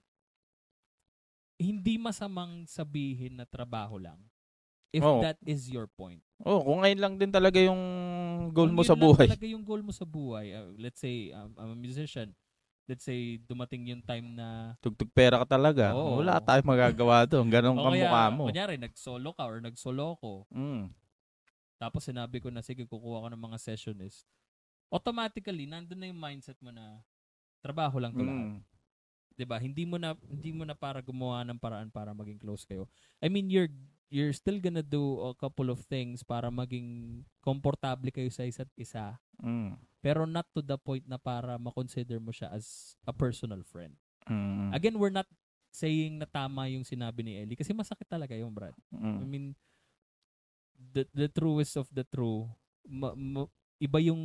[1.59, 4.19] hindi masamang sabihin na trabaho lang.
[4.89, 5.21] If Oo.
[5.21, 6.21] that is your point.
[6.41, 7.77] Oo, kung ngayon lang din talaga yung
[8.49, 9.27] goal Kung mo sa lang buhay.
[9.29, 10.49] talaga yung goal mo sa buhay.
[10.49, 12.33] Uh, let's say, um, I'm a musician.
[12.89, 15.93] Let's say, dumating yung time na Tugtog pera ka talaga.
[15.93, 16.25] Oo.
[16.25, 17.45] Wala tayong magagawa doon.
[17.53, 18.43] Ganun o ka kaya, mukha mo.
[18.49, 20.31] kunyari, nag-solo ka or nag-solo ko.
[20.49, 20.89] Mm.
[21.77, 24.25] Tapos sinabi ko na, sige, kukuha ko ng mga sessionist.
[24.89, 27.01] Automatically, nandun na yung mindset mo na
[27.61, 28.45] trabaho lang to lahat.
[28.57, 28.59] Mm.
[29.35, 29.55] 'di ba?
[29.55, 32.91] Hindi mo na hindi mo na para gumawa ng paraan para maging close kayo.
[33.23, 33.71] I mean, you're
[34.11, 39.15] you're still gonna do a couple of things para maging komportable kayo sa isa't isa,
[39.39, 39.77] Mm.
[40.03, 43.95] pero not to the point na para ma-consider mo siya as a personal friend.
[44.27, 44.73] Mm.
[44.75, 45.29] Again, we're not
[45.69, 48.73] saying na tama yung sinabi ni Ellie kasi masakit talaga yung Brad.
[48.91, 49.29] I Mm.
[49.29, 49.45] mean,
[50.75, 52.49] the the truest of the true,
[52.83, 54.21] ma- ma- iba yung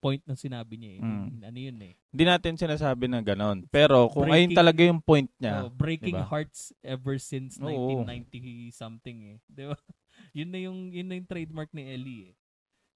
[0.00, 1.00] point ng sinabi niya eh.
[1.04, 1.28] Mm.
[1.44, 1.94] Ano yun eh.
[2.08, 3.68] Hindi natin sinasabi na ganon.
[3.68, 6.24] Pero kung ayun Breaking- talaga yung point niya, Oh, breaking diba?
[6.26, 8.00] hearts ever since Oo.
[8.08, 9.38] 1990 something eh.
[9.44, 9.76] 'Di ba?
[10.38, 12.34] yun na yung yun na yung trademark ni Ellie eh.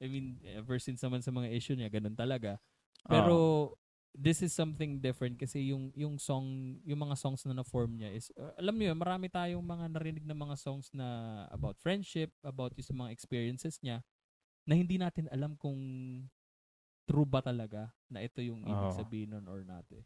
[0.00, 2.58] I mean, ever since naman sa mga issue niya, ganun talaga.
[3.04, 3.72] Pero
[4.16, 8.32] this is something different kasi yung yung song, yung mga songs na na-form niya is
[8.34, 11.06] uh, alam niyo, marami tayong mga narinig na mga songs na
[11.52, 14.00] about friendship, about yung mga experiences niya
[14.64, 15.76] na hindi natin alam kung
[17.04, 20.04] true ba talaga na ito yung ibig sabihin nun or not eh.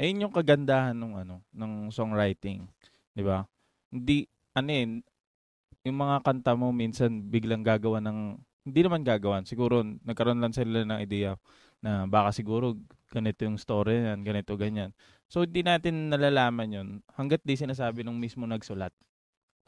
[0.00, 2.64] ayun yung kagandahan ng ano, ng songwriting,
[3.12, 3.44] 'di ba?
[3.92, 4.24] Hindi
[4.56, 4.86] ano eh,
[5.86, 9.44] yung mga kanta mo minsan biglang gagawa ng hindi naman gagawan.
[9.48, 11.36] Siguro nagkaroon lang sila ng idea
[11.80, 12.76] na baka siguro
[13.08, 14.92] ganito yung story yan, ganito ganyan.
[15.28, 18.92] So hindi natin nalalaman 'yon hangga't di sinasabi nung mismo nagsulat.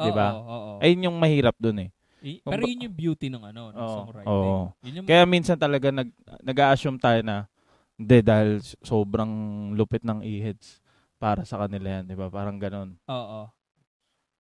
[0.01, 0.33] Di ba?
[0.81, 1.91] Ayun yung mahirap dun eh.
[2.21, 4.29] I- pero yun yung beauty ng ano, ng Oo, songwriting.
[4.29, 4.57] oo.
[4.85, 6.09] Yun yung, Kaya minsan talaga nag
[6.41, 7.49] nag-assume tayo na
[7.97, 9.33] hindi dahil sobrang
[9.73, 10.81] lupit ng e-heads
[11.17, 12.29] para sa kanila yan, 'di ba?
[12.29, 12.97] Parang ganun.
[13.05, 13.41] oo.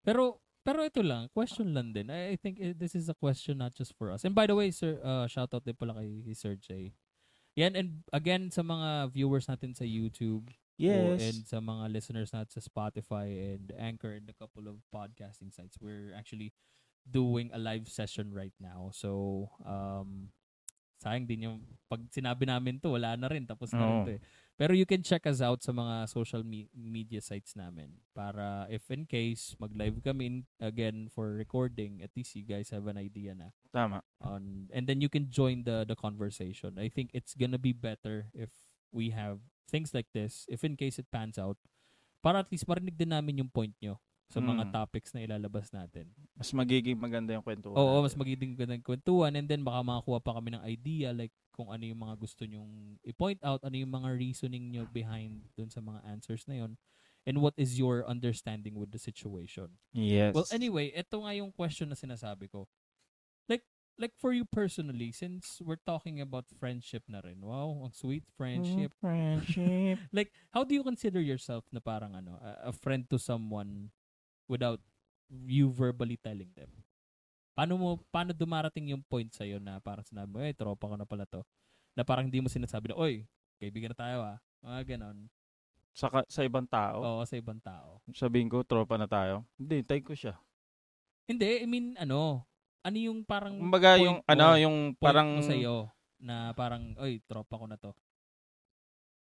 [0.02, 2.12] Pero pero ito lang, question lang din.
[2.12, 4.28] I, I think eh, this is a question not just for us.
[4.28, 6.92] And by the way, sir, uh, shout out din pala kay, kay Sir Jay.
[7.56, 11.24] Yan, and again, sa mga viewers natin sa YouTube, Yes.
[11.24, 15.74] and sa mga listeners natin sa Spotify and Anchor and a couple of podcasting sites.
[15.82, 16.52] We're actually
[17.06, 18.90] doing a live session right now.
[18.94, 20.32] So, um,
[20.98, 23.46] sayang din yung pag sinabi namin to, wala na rin.
[23.46, 24.22] Tapos na rin to eh.
[24.58, 28.90] Pero you can check us out sa mga social me- media sites namin para if
[28.90, 33.38] in case mag-live kami in- again for recording, at least you guys have an idea
[33.38, 34.02] na Tama.
[34.18, 36.82] on and then you can join the the conversation.
[36.82, 38.50] I think it's gonna be better if
[38.90, 39.38] we have
[39.70, 41.62] things like this, if in case it pans out,
[42.26, 44.72] para at least marinig din namin yung point nyo sa mga Mm.
[44.76, 46.12] topics na ilalabas natin.
[46.36, 47.72] Mas magiging maganda yung kwento.
[47.72, 51.72] Oo, mas magiging gandang kwentuhan and then baka makakuha pa kami ng idea like kung
[51.72, 55.80] ano yung mga gusto nyong i-point out, ano yung mga reasoning nyo behind dun sa
[55.80, 56.76] mga answers na yon
[57.26, 59.80] and what is your understanding with the situation.
[59.92, 60.36] Yes.
[60.36, 62.68] Well, anyway, ito nga yung question na sinasabi ko.
[63.48, 63.64] Like,
[63.98, 68.92] like for you personally, since we're talking about friendship na rin, wow, ang sweet friendship.
[68.92, 69.98] Mm, Friendship.
[70.16, 73.92] Like, how do you consider yourself na parang ano, a, a friend to someone
[74.48, 74.80] without
[75.30, 76.72] you verbally telling them?
[77.54, 81.10] Paano mo, paano dumarating yung point sa'yo na parang sinabi mo, eh, tropa ko na
[81.10, 81.42] pala to.
[81.98, 83.26] Na parang hindi mo sinasabi na, oy,
[83.58, 84.38] kaibigan na tayo ah.
[84.62, 85.26] Mga ganon.
[85.98, 87.02] sa, sa ibang tao.
[87.02, 87.98] Oo, sa ibang tao.
[88.14, 89.42] Sabihin ko, tropa na tayo.
[89.58, 90.38] Hindi, tay ko siya.
[91.26, 92.46] Hindi, I mean, ano,
[92.86, 94.30] ano yung parang Kumbaga point yung, mo?
[94.30, 95.76] ano, yung point parang, mo sa'yo
[96.22, 97.92] na parang, oy, tropa ko na to.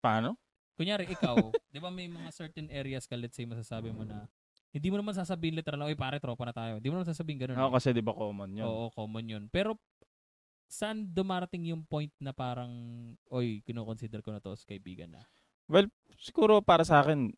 [0.01, 0.37] paano?
[0.81, 1.37] Kunyari, ikaw,
[1.73, 4.25] di ba may mga certain areas ka, let's say, masasabi mo na,
[4.75, 6.83] hindi mo naman sasabihin literal na, oy, pare, tropa na tayo.
[6.83, 7.55] Hindi mo naman sasabihin ganun.
[7.63, 7.75] Oo, eh.
[7.79, 8.67] kasi di ba common yun?
[8.67, 9.45] Oo, common yun.
[9.47, 9.79] Pero,
[10.67, 12.75] saan dumarating yung point na parang,
[13.31, 15.23] oy, kinoconsider ko na to as kaibigan na?
[16.19, 17.31] Siguro para sa akin,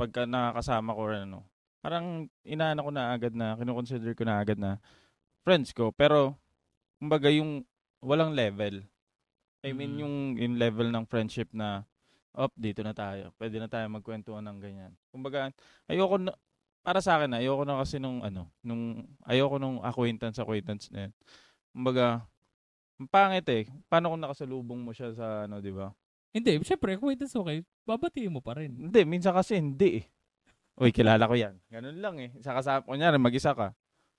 [0.00, 1.44] pagka nakakasama ko or ano,
[1.84, 4.80] parang inaano ko na agad na, kinukonsider ko na agad na
[5.44, 5.92] friends ko.
[5.92, 6.40] Pero,
[6.96, 7.68] kumbaga yung
[8.00, 8.80] walang level.
[9.60, 10.00] I mean, Mm.
[10.00, 11.84] yung, yung level ng friendship na,
[12.34, 13.34] up, dito na tayo.
[13.36, 14.92] Pwede na tayo magkwentuhan ng ganyan.
[15.10, 15.50] Kumbaga,
[15.90, 16.32] ayoko na,
[16.80, 21.12] para sa akin, ayoko na kasi nung, ano, nung, ayoko nung acquaintance, acquaintance na yun.
[21.74, 22.24] Kumbaga,
[23.00, 23.64] ang pangit eh.
[23.90, 25.90] Paano kung nakasalubong mo siya sa, ano, di ba?
[26.30, 28.70] Hindi, syempre, acquaintance okay, babatiin mo pa rin.
[28.76, 30.04] Hindi, minsan kasi hindi eh.
[30.80, 31.58] Uy, kilala ko yan.
[31.68, 32.30] Ganun lang eh.
[32.38, 33.74] Isa kasama, kunyari, mag-isa ka.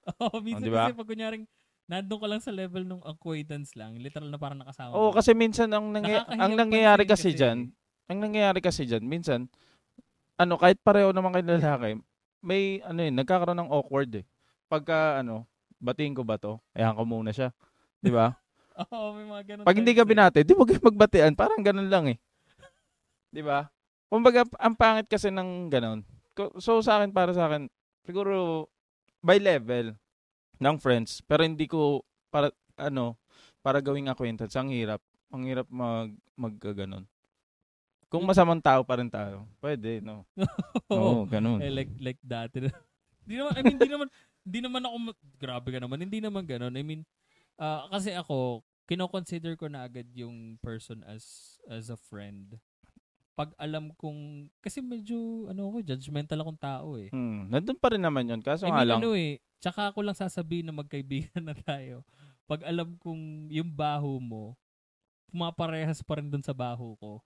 [0.28, 0.92] Oo, minsan Oh, di ba?
[0.92, 1.44] kasi pag kunyaring,
[1.90, 5.16] nandun ka lang sa level ng acquaintance lang, literal na parang nakasama Oo, mo.
[5.16, 7.58] kasi minsan ang, nangy- ang nangyayari pansin kasi dyan,
[8.12, 9.48] ang nangyayari kasi dyan, minsan,
[10.36, 11.96] ano, kahit pareho naman kayo lalaki,
[12.44, 14.26] may, ano eh, nagkakaroon ng awkward eh.
[14.68, 15.48] Pagka, ano,
[15.80, 16.60] batiin ko ba to?
[16.76, 17.56] Ayan ko muna siya.
[18.04, 18.36] Di ba?
[18.92, 19.66] Oo, may mga ganun.
[19.66, 20.10] Pag hindi ka eh.
[20.10, 21.34] binati, di mo kayo magbatian.
[21.38, 22.18] Parang ganun lang eh.
[23.32, 23.70] Di ba?
[24.12, 26.04] Kumbaga, ang pangit kasi ng ganun.
[26.60, 27.72] So, sa akin, para sa akin,
[28.04, 28.68] siguro,
[29.24, 29.96] by level
[30.60, 33.16] ng friends, pero hindi ko, para, ano,
[33.62, 35.00] para gawing acquaintance, ang hirap.
[35.32, 37.08] Ang hirap mag, mag ganun.
[38.12, 40.28] Kung masamang tao pa rin tayo, pwede, no?
[40.92, 41.30] Oo, Oo.
[41.32, 41.64] ganun.
[41.64, 42.68] Eh, like, like dati.
[43.24, 44.08] Di naman, I mean, di naman,
[44.44, 44.96] di naman ako,
[45.40, 46.76] grabe ka naman, hindi naman ganun.
[46.76, 47.08] I mean,
[47.56, 52.60] ah, kasi ako, kino-consider ko na agad yung person as as a friend.
[53.32, 57.08] Pag alam kong, kasi medyo, ano ako, judgmental akong tao eh.
[57.16, 58.44] Hmm, nandun pa rin naman yun.
[58.44, 62.04] Kaso I nga mean, lang, ano eh, tsaka ako lang sasabihin na magkaibigan na tayo.
[62.44, 64.60] Pag alam kong yung baho mo,
[65.32, 67.24] pumaparehas pa rin dun sa baho ko.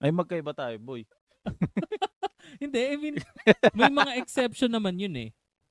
[0.00, 1.04] Ay magkaiba tayo, boy.
[2.62, 3.16] Hindi, I mean,
[3.76, 5.30] may mga exception naman yun eh.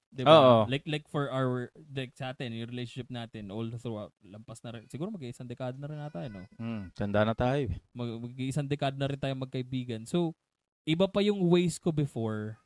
[0.09, 0.33] Diba?
[0.33, 0.55] Oo.
[0.65, 4.89] Like like for our like sa atin, yung relationship natin all throughout lampas na rin.
[4.89, 6.49] Siguro mag-iisang dekada na rin ata, no?
[6.57, 7.69] Hmm, tanda na tayo.
[7.69, 7.77] eh.
[7.93, 10.09] Mag- mag-iisang dekada na rin tayo magkaibigan.
[10.09, 10.33] So,
[10.81, 12.57] iba pa yung ways ko before.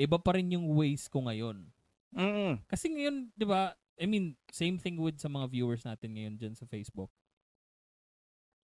[0.00, 1.68] Iba pa rin yung ways ko ngayon.
[2.16, 2.64] Mm.
[2.64, 3.76] Kasi ngayon, 'di ba?
[4.00, 7.12] I mean, same thing with sa mga viewers natin ngayon dyan sa Facebook.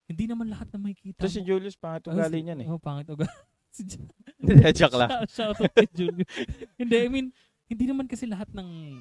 [0.09, 1.47] Hindi naman lahat na makikita si mo.
[1.47, 2.69] Julius, pangit ugali niyan eh.
[2.69, 3.29] Oh, pangit ugali.
[3.69, 4.09] Si Jan-
[4.41, 5.11] Hindi, joke lang.
[5.13, 6.25] Shout, shout out kay Julio.
[6.81, 7.29] hindi, I mean,
[7.69, 8.97] hindi naman kasi lahat ng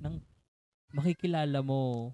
[0.00, 0.14] ng
[0.96, 2.10] makikilala mo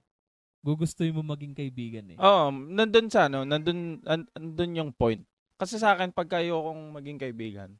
[0.62, 2.18] gugustuhin mo maging kaibigan eh.
[2.18, 5.22] Oo, nandun sa ano, nandun, an, nandun yung point.
[5.58, 7.70] Kasi sa akin, pagka ayokong maging kaibigan,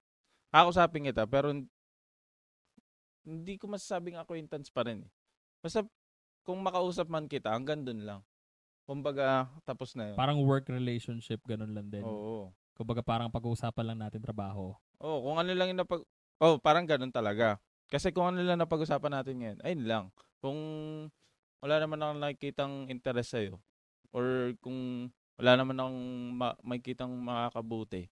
[0.50, 1.70] kakusapin kita, pero hin-
[3.22, 5.10] hindi ko masasabing acquaintance pa rin eh.
[5.62, 5.86] Basta,
[6.42, 8.20] kung makausap man kita, hanggang dun lang.
[8.82, 10.16] Kumbaga, tapos na yun.
[10.18, 12.02] Parang work relationship, ganun lang din.
[12.02, 12.50] Oo.
[12.74, 14.74] Kumbaga parang pag-uusapan lang natin trabaho.
[14.98, 16.02] Oo, kung ano lang yung napag...
[16.42, 17.62] Oh, parang ganun talaga.
[17.86, 20.04] Kasi kung ano lang napag-usapan natin ngayon, ayun lang.
[20.42, 20.58] Kung
[21.62, 23.62] wala naman akong nakikitang interest sa'yo,
[24.10, 26.02] or kung wala naman akong
[26.34, 28.10] ma- makikitang makakabuti,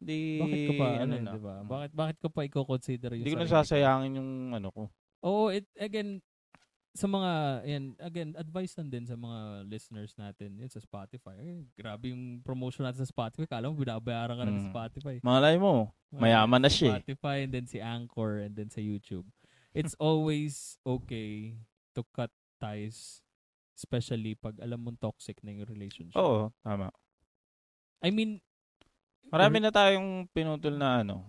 [0.00, 0.40] di...
[0.42, 1.32] Bakit ko pa, ano, ano na.
[1.36, 1.54] di ba?
[1.62, 3.54] Bakit, bakit ko pa i-consider yung Hindi ko sarili ko?
[3.54, 4.82] nasasayangin yung ano ko.
[5.20, 6.24] Oo, it, again,
[6.90, 7.30] sa mga,
[7.64, 11.38] yan, again, advice lang din sa mga listeners natin yan sa Spotify.
[11.38, 13.46] Eh, grabe yung promotion natin sa Spotify.
[13.46, 14.72] Kala mo, binabayaran ka na sa Mm.
[14.74, 15.14] Spotify.
[15.22, 17.06] Malay mo, mayaman na siya eh.
[17.06, 19.24] Spotify and then si Anchor and then sa YouTube.
[19.70, 21.54] It's always okay
[21.94, 23.22] to cut ties
[23.72, 26.18] especially pag alam mong toxic na yung relationship.
[26.18, 26.92] Oo, tama.
[28.04, 28.42] I mean,
[29.30, 31.22] Marami na tayong pinutol na ano.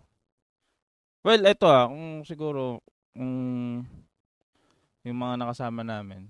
[1.22, 2.82] Well, eto ah, kung siguro,
[3.14, 3.86] kung
[5.06, 6.30] yung mga nakasama namin.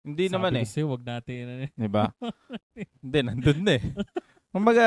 [0.00, 0.66] Hindi sabi naman eh.
[0.66, 1.68] sa'yo, wag natin.
[1.76, 2.08] Di ba?
[3.04, 3.84] Hindi, nandun na eh.
[4.48, 4.84] Kumbaga,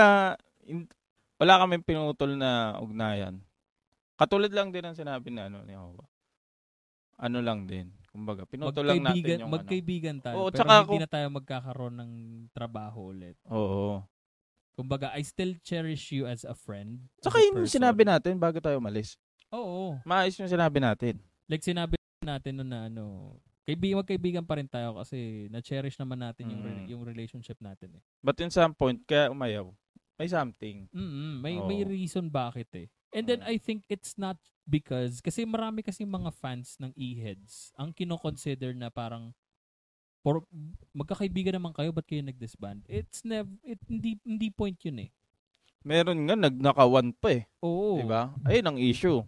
[0.65, 0.89] in-
[1.37, 3.37] wala kaming pinutol na ugnayan.
[4.17, 6.05] Katulad lang din ang sinabi na ano ni Hawa.
[7.21, 7.93] Ano lang din.
[8.09, 9.55] Kumbaga, pinutol lang natin magkaibigan, yung ano.
[9.57, 10.35] magkaibigan tayo.
[10.37, 12.11] Oo, pero tsaka hindi kung- na tayo magkakaroon ng
[12.53, 13.37] trabaho ulit.
[13.49, 14.01] Oo.
[14.73, 17.05] Kumbaga, I still cherish you as a friend.
[17.21, 19.21] as Tsaka yung sinabi natin bago tayo umalis.
[19.53, 20.01] Oo.
[20.01, 21.21] Maayos yung sinabi natin.
[21.45, 26.51] Like sinabi natin nun na ano, kaibigan, magkaibigan pa rin tayo kasi na-cherish naman natin
[26.51, 26.85] yung, Mm.
[26.91, 28.03] yung relationship natin eh.
[28.19, 29.71] But in some point, kaya umayaw.
[30.13, 30.87] May something.
[30.91, 31.65] mm May Oo.
[31.65, 32.87] may reason bakit eh.
[33.11, 33.49] And then Oo.
[33.49, 38.87] I think it's not because kasi marami kasi mga fans ng E-heads ang kino-consider na
[38.87, 39.33] parang
[40.23, 40.47] por,
[40.95, 42.85] magkakaibigan naman kayo ba't kayo nag-disband?
[42.87, 45.09] It's never it hindi hindi point yun eh.
[45.83, 47.43] Meron nga, nagnakawan pa eh.
[47.59, 47.99] Oo.
[47.99, 48.31] Di ba?
[48.47, 49.19] Ayun ang issue.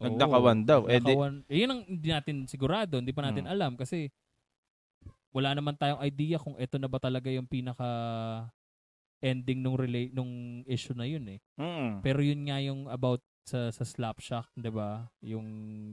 [0.00, 0.04] Oo.
[0.08, 0.80] Nagnakawan daw.
[0.88, 1.34] Eh, di- Nakawan.
[1.46, 3.52] Eh, yun ang hindi natin sigurado, hindi pa natin Mm.
[3.52, 4.08] alam kasi
[5.30, 7.86] wala naman tayong idea kung ito na ba talaga yung pinaka
[9.20, 11.38] ending nung relate nung issue na yun eh.
[11.60, 12.00] Mm.
[12.00, 15.04] Pero yun nga yung about sa sa Slapshot, 'di ba?
[15.20, 15.46] Yung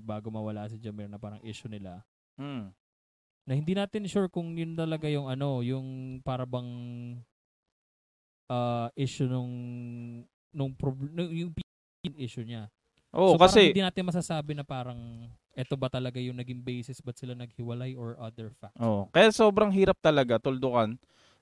[0.04, 2.02] bago mawala si Jameer na parang issue nila.
[2.40, 2.72] Mm.
[3.48, 6.68] Na hindi natin sure kung yun talaga yung ano, yung para bang
[8.48, 9.52] uh, issue nung
[10.52, 11.52] nung problem yung
[12.16, 12.72] issue niya.
[13.18, 15.26] Oo, so kasi, hindi natin masasabi na parang
[15.58, 18.78] eto ba talaga yung naging basis ba't sila naghiwalay or other factors.
[18.78, 20.94] oh, kaya sobrang hirap talaga tuldukan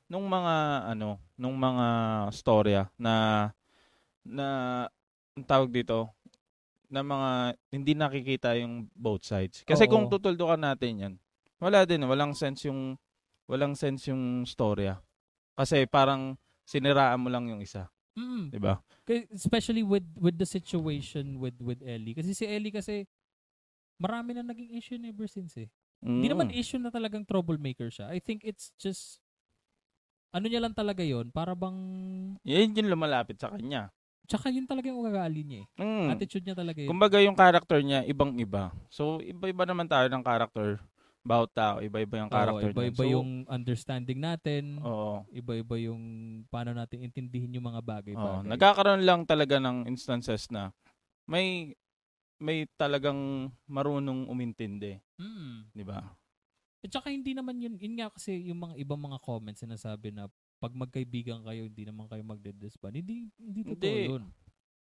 [0.08, 0.56] nung mga
[0.96, 1.88] ano, nung mga
[2.32, 3.50] storya na
[4.24, 4.48] na
[5.36, 6.16] ang tawag dito
[6.88, 9.68] na mga hindi nakikita yung both sides.
[9.68, 9.92] Kasi Oo.
[9.92, 11.14] kung tutuldukan natin 'yan,
[11.60, 12.96] wala din, walang sense yung
[13.52, 15.02] walang sense yung storya.
[15.60, 18.47] Kasi parang siniraan mo lang yung isa, Mm.
[18.49, 18.80] 'di ba?
[19.36, 23.04] Especially with with the situation with with Ellie kasi si Ellie kasi
[23.99, 25.67] marami na naging issue na ever since eh.
[25.99, 26.34] Hindi Mm.
[26.36, 28.12] naman issue na talagang troublemaker siya.
[28.12, 29.19] I think it's just
[30.36, 31.75] ano niya lang talaga yon para bang
[32.43, 33.91] Yan yung lumalapit sa kanya.
[34.25, 35.67] tsaka yun talaga yung ugali niya eh.
[35.80, 36.08] Mm.
[36.12, 36.89] Attitude niya talaga yun.
[36.91, 38.73] Kumbaga yung character niya, ibang-iba.
[38.89, 40.82] So, iba-iba naman tayo ng character.
[41.26, 43.10] Bawat tao, iba-iba yung Oo, character iba-iba niya.
[43.10, 44.64] So, yung understanding natin.
[44.86, 45.26] Oo.
[45.34, 46.04] Iba-iba yung
[46.54, 47.82] paano natin intindihin yung mga Oo.
[47.82, 48.46] bagay-bagay.
[48.46, 50.70] Nagkakaroon lang talaga ng instances na
[51.26, 51.74] may
[52.42, 55.72] may talagang marunong umintindi, Mm.
[55.74, 56.16] 'di ba?
[56.84, 60.28] At saka hindi naman yun, yun nga kasi yung mga ibang mga comments sinasabi na
[60.60, 62.96] pag magkaibigan kayo, hindi naman kayo magde-disband.
[63.02, 64.08] Hindi, hindi totoo Hindi.
[64.08, 64.24] yun.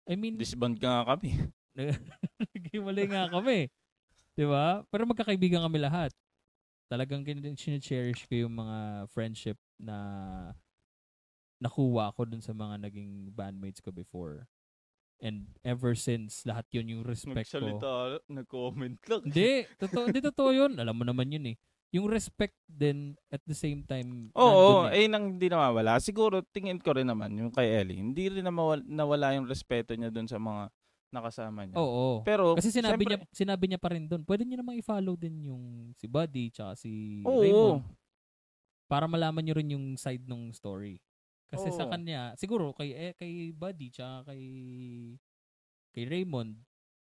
[0.09, 1.31] I mean, Disband ka nga kami.
[2.55, 3.71] naghiwalay nga kami.
[4.41, 4.81] Di ba?
[4.89, 6.17] Pero magkakaibigan kami lahat.
[6.89, 7.21] Talagang
[7.53, 9.97] cherish ko yung mga friendship na
[11.61, 14.49] nakuha ko dun sa mga naging bandmates ko before.
[15.21, 17.61] And ever since, lahat yun yung respect ko.
[17.61, 19.23] Nagsalita, nag-comment lang.
[19.29, 20.73] Hindi, totoo, hindi totoo yun.
[20.81, 21.57] Alam mo naman yun eh.
[21.93, 24.33] Yung respect din at the same time.
[24.33, 25.05] Oo, nandun eh.
[25.05, 26.01] eh nang hindi nawawala.
[26.01, 30.09] Siguro tingin ko rin naman yung kay Ellie, hindi rin nawala, nawala yung respeto niya
[30.09, 30.73] dun sa mga
[31.11, 31.77] nakasama niya.
[31.77, 32.23] Oo.
[32.23, 34.23] Pero Kasi sinabi syempre- niya sinabi niya pa rin doon.
[34.23, 37.43] Pwede niyo namang i-follow din yung si Buddy tsaka si Oo.
[37.43, 37.83] Raymond
[38.91, 40.99] para malaman niyo rin yung side ng story.
[41.51, 41.91] Kasi sa Oo.
[41.91, 44.43] kanya, siguro kay eh, kay Buddy tsaka kay
[45.91, 46.55] kay Raymond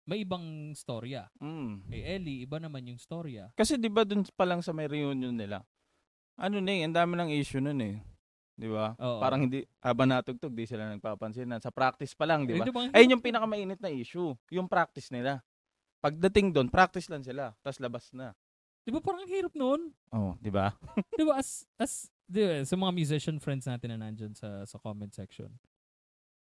[0.10, 1.30] may ibang storya.
[1.38, 1.86] Mm.
[1.86, 3.54] Kay Ellie, iba naman yung storya.
[3.54, 5.62] Kasi 'di ba dun pa lang sa may reunion nila.
[6.42, 8.02] Ano na eh, ang dami ng issue nun eh.
[8.62, 8.94] 'Di ba?
[8.94, 9.18] Oo.
[9.18, 12.62] Parang hindi habang natugtog di sila nagpapansin na sa practice pa lang, 'di ba?
[12.62, 15.42] Eh, di ba, ang Ayun yung pinakamainit na issue, yung practice nila.
[15.98, 18.38] Pagdating doon, practice lang sila, tapos labas na.
[18.82, 19.90] Di ba parang ang hirap noon?
[20.14, 20.78] Oh, 'di ba?
[21.18, 24.78] Di ba as as di ba, sa mga musician friends natin na nandyan sa sa
[24.78, 25.50] comment section.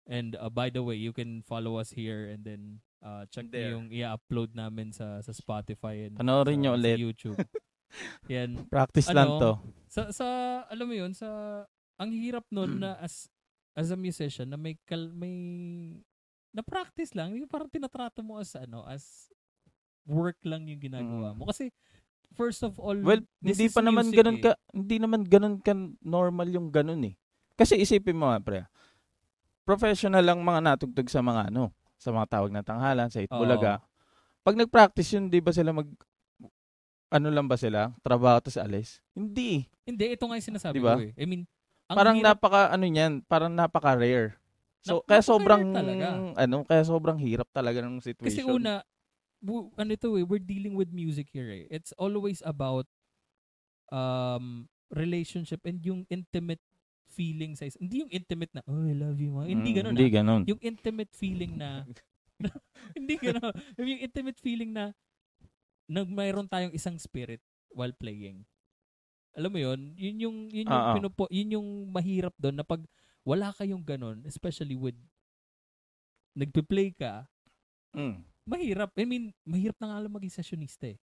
[0.05, 2.63] And uh, by the way, you can follow us here and then
[3.05, 3.77] uh, check There.
[3.77, 6.97] yung i-upload namin sa sa Spotify and Panoorin niyo sa ulit.
[6.99, 7.39] YouTube.
[8.33, 8.65] Yan.
[8.73, 9.17] Practice Ano?
[9.17, 9.53] lang 'to.
[9.87, 10.27] Sa sa
[10.67, 11.29] alam mo yun sa
[12.01, 13.29] ang hirap noon na as
[13.77, 15.37] as a musician na may kal, may
[16.51, 19.29] na practice lang, yung parang tinatrato mo as ano as
[20.03, 21.37] work lang yung ginagawa Mm.
[21.37, 21.71] mo kasi
[22.33, 24.43] first of all Well, this hindi is pa naman music ganun eh.
[24.43, 27.15] ka hindi naman ganun ka normal yung ganun eh.
[27.55, 28.61] Kasi isipin mo nga, pre.
[29.63, 31.71] Professional lang mga natugtog sa mga ano,
[32.01, 33.85] sa mga tawag na tanghalan, sa Itbulaga.
[34.41, 35.87] Pag nag-practice yun, di ba sila mag
[37.11, 37.93] ano lang ba sila?
[38.01, 39.03] Trabaho tapos alis?
[39.13, 39.69] Hindi.
[39.85, 40.95] Hindi, ito nga yung sinasabi Diba?
[40.97, 41.13] ko eh.
[41.15, 41.45] I mean,
[41.91, 44.39] ang parang hirap- napaka ano niyan, parang napaka rare.
[44.81, 46.07] So Nap- kaya sobrang talaga.
[46.39, 48.31] ano, kaya sobrang hirap talaga ng situation.
[48.31, 48.81] Kasi una,
[49.37, 51.67] bu- ano ito eh, we're dealing with music here eh.
[51.69, 52.87] It's always about
[53.91, 56.63] um relationship and yung intimate
[57.11, 57.77] feeling sa isa.
[57.77, 59.35] Hindi yung intimate na, oh, I love you.
[59.35, 59.47] Mga.
[59.51, 60.15] Hindi Mm, ganun Hindi ah.
[60.15, 60.43] ganun.
[60.47, 61.71] Yung intimate feeling na,
[62.95, 63.53] hindi ganun.
[63.77, 64.95] Yung intimate feeling na,
[65.85, 68.47] nag mayroon tayong isang spirit while playing.
[69.41, 69.81] Alam mo yun?
[69.97, 70.93] Yun yung, yun yung, ah.
[70.93, 72.85] pinupo, yun yung mahirap doon na pag
[73.25, 74.97] wala kayong ganun, especially with
[76.37, 77.27] nagpe-play ka,
[77.91, 78.23] Mm.
[78.47, 78.93] mahirap.
[78.95, 80.99] I mean, mahirap na nga lang maging sessionista eh.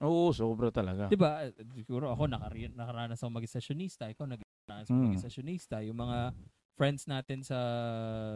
[0.00, 1.06] Oo, sobra talaga.
[1.06, 1.44] 'Di ba?
[1.76, 5.04] Siguro ako nakari- nakaranas ako maging sessionista, ikaw nag-nakaranas ako Hmm.
[5.06, 5.76] maging sessionista.
[5.84, 6.32] Yung mga
[6.74, 7.60] friends natin sa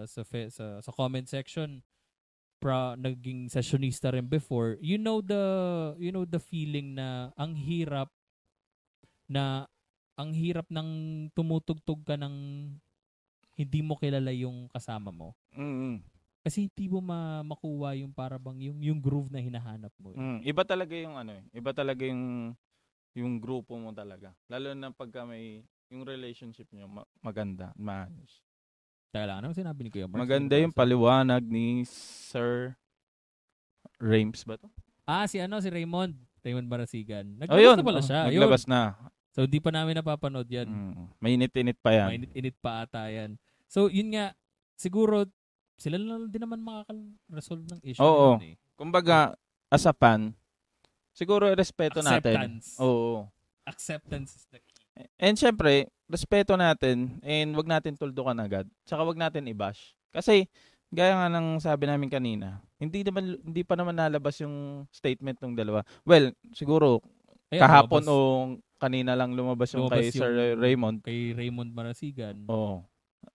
[0.04, 1.80] sa fe- sa, sa comment section
[2.60, 4.76] pra naging sessionista rin before.
[4.78, 5.42] You know the
[5.96, 8.12] you know the feeling na ang hirap
[9.26, 9.66] na
[10.14, 10.88] ang hirap ng
[11.30, 12.34] tumutugtog ka ng
[13.52, 15.32] hindi mo kilala yung kasama mo.
[15.52, 16.00] Mm.
[16.40, 20.12] Kasi hindi mo ma- makuha yung para bang yung yung groove na hinahanap mo.
[20.12, 20.16] eh.
[20.16, 20.38] Mm.
[20.42, 21.42] Iba talaga yung ano, eh.
[21.52, 22.54] iba talaga yung
[23.12, 24.30] yung grupo mo talaga.
[24.46, 28.44] Lalo na pagka may yung relationship niyo ma- maganda, maayos.
[29.08, 30.20] Teka lang, ano sinabi ni Kuya Mark?
[30.20, 32.76] Maganda yung paliwanag ni Sir
[33.96, 34.68] Rames ba to?
[35.02, 36.12] Ah, si ano, si Raymond.
[36.42, 37.26] Raymond Barasigan.
[37.42, 37.74] Oh, Naglabas yun.
[37.74, 38.20] na pala Oh, siya.
[38.20, 38.30] Yun.
[38.36, 38.80] Naglabas na.
[39.36, 40.64] So, di pa namin napapanood yan.
[40.64, 41.12] Mm.
[41.20, 42.08] Mainit-init pa yan.
[42.08, 43.36] Mainit-init pa ata yan.
[43.68, 44.32] So, yun nga,
[44.80, 45.28] siguro,
[45.76, 48.00] sila lang din naman makaka-resolve ng issue.
[48.00, 48.40] Oo.
[48.40, 48.58] yun eh.
[48.80, 49.36] Kumbaga,
[49.68, 50.32] as a fan,
[51.12, 52.32] siguro respeto natin.
[52.32, 52.66] Acceptance.
[52.80, 53.28] Oo.
[53.68, 55.04] Acceptance is the key.
[55.20, 58.64] And syempre, respeto natin and wag natin tuldukan agad.
[58.88, 59.92] Tsaka wag natin i-bash.
[60.08, 60.48] Kasi
[60.88, 65.52] gaya nga ng sabi namin kanina, hindi naman hindi pa naman nalabas yung statement ng
[65.52, 65.84] dalawa.
[66.08, 67.04] Well, siguro
[67.52, 68.16] Ayan, kahapon o
[68.76, 70.98] kanina lang lumabas yung Lumabas kay Sir yung- Raymond.
[71.04, 72.44] Kay Raymond Marasigan.
[72.48, 72.84] Oo.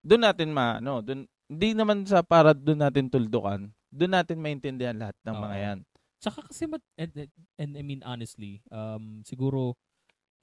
[0.02, 3.68] Doon natin ma no, doon hindi naman sa para doon natin tuldukan.
[3.92, 5.66] Doon natin maintindihan lahat ng mga Oo.
[5.68, 5.80] yan.
[6.22, 9.74] Tsaka kasi, mat- and, and, and I mean honestly, um, siguro,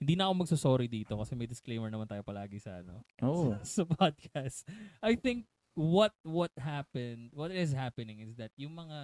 [0.03, 3.55] hindi na ako magsasorry dito kasi may disclaimer naman tayo palagi sa ano, Oo.
[3.65, 4.67] sa podcast.
[5.01, 5.47] I think
[5.79, 8.99] what what happened, what is happening is that yung mga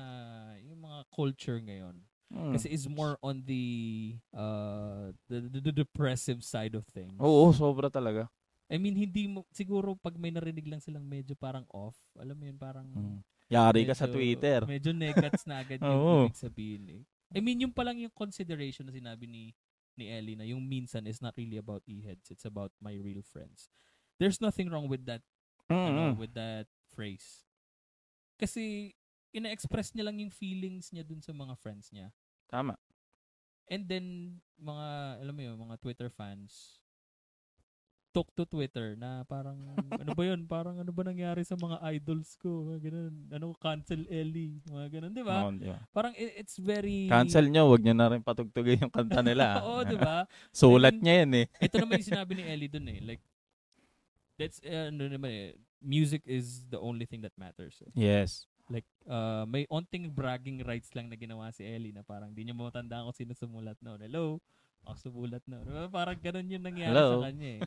[0.67, 2.53] yung mga culture ngayon Mm.
[2.53, 3.65] kasi is more on the
[4.33, 7.15] uh the, the, the depressive side of things.
[7.17, 8.27] Oo, sobra talaga.
[8.67, 12.45] I mean hindi mo siguro pag may narinig lang silang medyo parang off, alam mo
[12.45, 13.19] yun parang Mm.
[13.45, 14.61] Yari ka sa medyo- Twitter.
[14.65, 17.03] Medyo negats na agad yung ibig sabihin eh.
[17.31, 19.53] I mean yung pa lang yung consideration na sinabi ni
[19.95, 23.71] ni Ellie na yung minsan is not really about e-heads, it's about my real friends.
[24.17, 25.23] There's nothing wrong with that
[25.69, 26.19] ano, Mm.
[26.19, 27.47] with that phrase.
[28.35, 28.91] Kasi
[29.35, 32.15] ina-express niya lang yung feelings niya dun sa mga friends niya.
[32.47, 32.79] Tama.
[33.67, 34.07] And then
[34.57, 34.87] mga
[35.21, 36.79] alam mo yun, mga Twitter fans
[38.15, 39.59] talk to Twitter na parang
[39.99, 40.47] ano ba yun?
[40.47, 42.71] Parang ano ba nangyari sa mga idols ko?
[42.71, 43.15] Mga ganun.
[43.35, 44.63] Ano cancel Ellie?
[44.71, 45.39] Mga ganun, 'di ba?
[45.43, 45.83] Oo, di ba?
[45.91, 49.59] Parang i- it's very Cancel nyo, wag nyo na rin patugtugin yung kanta nila.
[49.67, 50.31] Oo, 'di ba?
[50.55, 51.47] Sulat niya yan eh.
[51.59, 53.03] Ito naman yung sinabi ni Ellie dun eh.
[53.03, 53.23] Like
[54.39, 55.49] that's uh, ano naman eh.
[55.83, 57.83] Music is the only thing that matters.
[57.83, 57.91] eh.
[57.93, 58.47] Yes.
[58.67, 62.53] Like, uh, may onting bragging rights lang na ginawa si Ellie na parang di niya
[62.53, 64.01] matandaan kung sino sumulat noon.
[64.01, 64.41] Hello?
[64.83, 65.65] Ako sumulat noon.
[65.65, 65.89] Diba?
[65.89, 67.21] Parang ganun yung nangyari Hello?
[67.21, 67.61] sa kanya eh.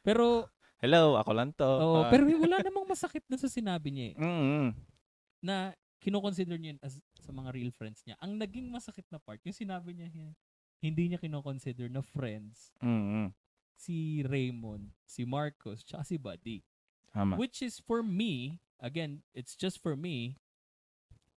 [0.00, 0.48] Pero,
[0.82, 1.66] Hello, ako lang to.
[1.66, 2.08] oh, Ah.
[2.08, 4.16] pero wala namang masakit na sa sinabi niya eh.
[4.16, 4.66] Mm-mm.
[5.42, 8.14] Na kinoconsider niya as sa mga real friends niya.
[8.18, 10.08] Ang naging masakit na part, yung sinabi niya,
[10.78, 13.34] hindi niya kinoconsider na friends Mm-mm.
[13.74, 16.62] si Raymond, si Marcos, tsaka si Buddy.
[17.10, 17.34] Tama.
[17.34, 20.38] Which is for me, again, it's just for me,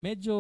[0.02, 0.36] medyo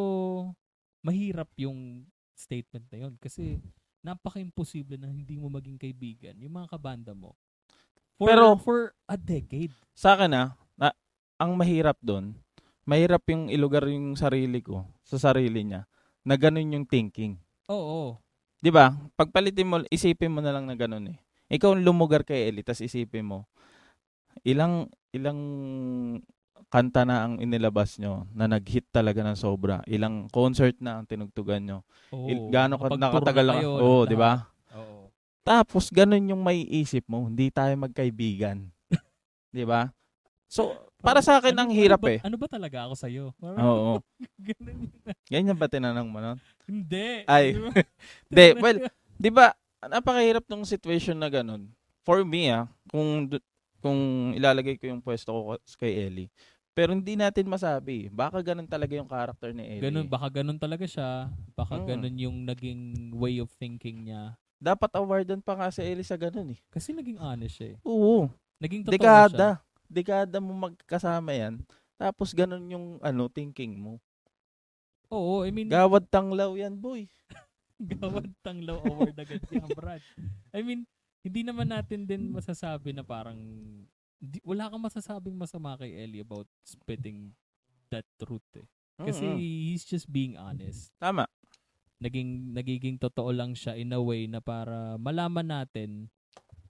[1.06, 3.14] mahirap yung statement na yun.
[3.22, 3.62] Kasi
[4.02, 7.38] napaka-imposible na hindi mo maging kaibigan yung mga kabanda mo.
[8.18, 8.80] For, Pero- for
[9.10, 9.74] a decade.
[9.94, 10.94] Sa akin ah, na,
[11.38, 12.38] ang mahirap doon,
[12.86, 15.86] mahirap yung ilugar yung sarili ko sa sarili niya
[16.22, 17.38] na ganun yung thinking.
[17.70, 18.18] Oo.
[18.62, 18.94] 'Di ba?
[19.18, 21.18] Pagpalitin mo, isipin mo na lang na ganun eh.
[21.52, 23.50] Ikaw ang lumugar kay Ellie, tas isipin mo,
[24.46, 25.40] ilang ilang
[26.72, 29.84] kanta na ang inilabas nyo na nag-hit talaga ng sobra.
[29.92, 31.84] Ilang concert na ang tinugtugan nyo.
[32.16, 32.32] Oo.
[32.32, 33.62] Il- gaano ka nakatagal na lang.
[33.68, 34.10] Oo, lahat.
[34.10, 34.32] di ba?
[34.80, 35.12] Oo.
[35.44, 38.72] Tapos ganun yung may isip mo, hindi tayo magkaibigan.
[39.52, 39.92] 'Di ba?
[40.48, 40.72] So,
[41.04, 42.20] para sa akin Ano- ang hirap ano ba, eh.
[42.24, 43.26] Ano ba talaga ako sa'yo?
[43.40, 43.92] Parang, Oo.
[44.48, 44.92] ganun yun.
[45.28, 46.38] Ganyan ba tinanong mo nun?
[46.68, 47.28] Hindi.
[47.28, 47.56] Ay.
[48.32, 48.80] Hindi, well,
[49.20, 49.52] 'di ba?
[49.84, 51.68] Napakahirap ng situation na ganun.
[52.08, 53.28] For me ah, kung
[53.82, 55.40] kung ilalagay ko yung pwesto ko
[55.82, 56.30] kay Ellie,
[56.72, 58.08] Pero hindi natin masabi.
[58.08, 59.84] Baka ganun talaga yung character ni Ellie.
[59.84, 61.28] Ganun, baka ganun talaga siya.
[61.52, 61.86] Baka Mm.
[61.86, 64.40] ganun yung naging way of thinking niya.
[64.56, 66.60] Dapat awardan pa nga si Ellie sa ganun eh.
[66.72, 67.78] Kasi naging honest siya eh.
[67.84, 68.32] Oo.
[68.62, 69.28] Naging totoo siya.
[69.28, 69.50] Dekada.
[69.92, 71.60] Dekada mo magkasama yan.
[72.00, 74.00] Tapos ganun yung ano thinking mo.
[75.12, 77.12] Oo, I mean, Gawad tanglaw yan, boy.
[78.00, 80.00] gawad tanglaw award agad si Ambrad.
[80.56, 80.88] I mean,
[81.20, 83.36] hindi naman natin din masasabi na parang
[84.22, 87.34] di, wala kang masasabing masama kay Ellie about spitting
[87.90, 88.70] that truth eh.
[89.02, 89.38] Kasi Mm-mm.
[89.42, 90.94] he's just being honest.
[91.02, 91.26] tama.
[92.02, 96.10] Naging nagiging totoo lang siya in a way na para malaman natin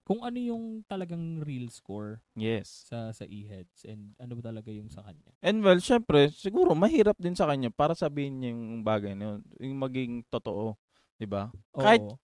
[0.03, 2.87] kung ano yung talagang real score Yes.
[2.91, 5.31] sa sa e-heads and ano ba talaga yung sa kanya.
[5.39, 9.39] And well, syempre, siguro mahirap din sa kanya para sabihin niya yung bagay na yun.
[9.59, 10.75] Yung maging totoo.
[11.15, 11.47] 'Di ba?
[11.75, 12.15] Kahit-.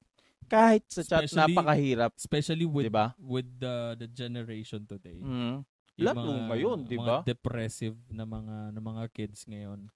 [0.48, 2.12] Kahit sa chat, Especially- napakahirap.
[2.16, 3.08] especially with 'Di ba?
[3.20, 5.20] with the the generation today.
[5.20, 5.68] Mm.
[5.98, 7.26] Lalo ngayon, di ba?
[7.26, 9.89] Depressive na mga na mga kids ngayon.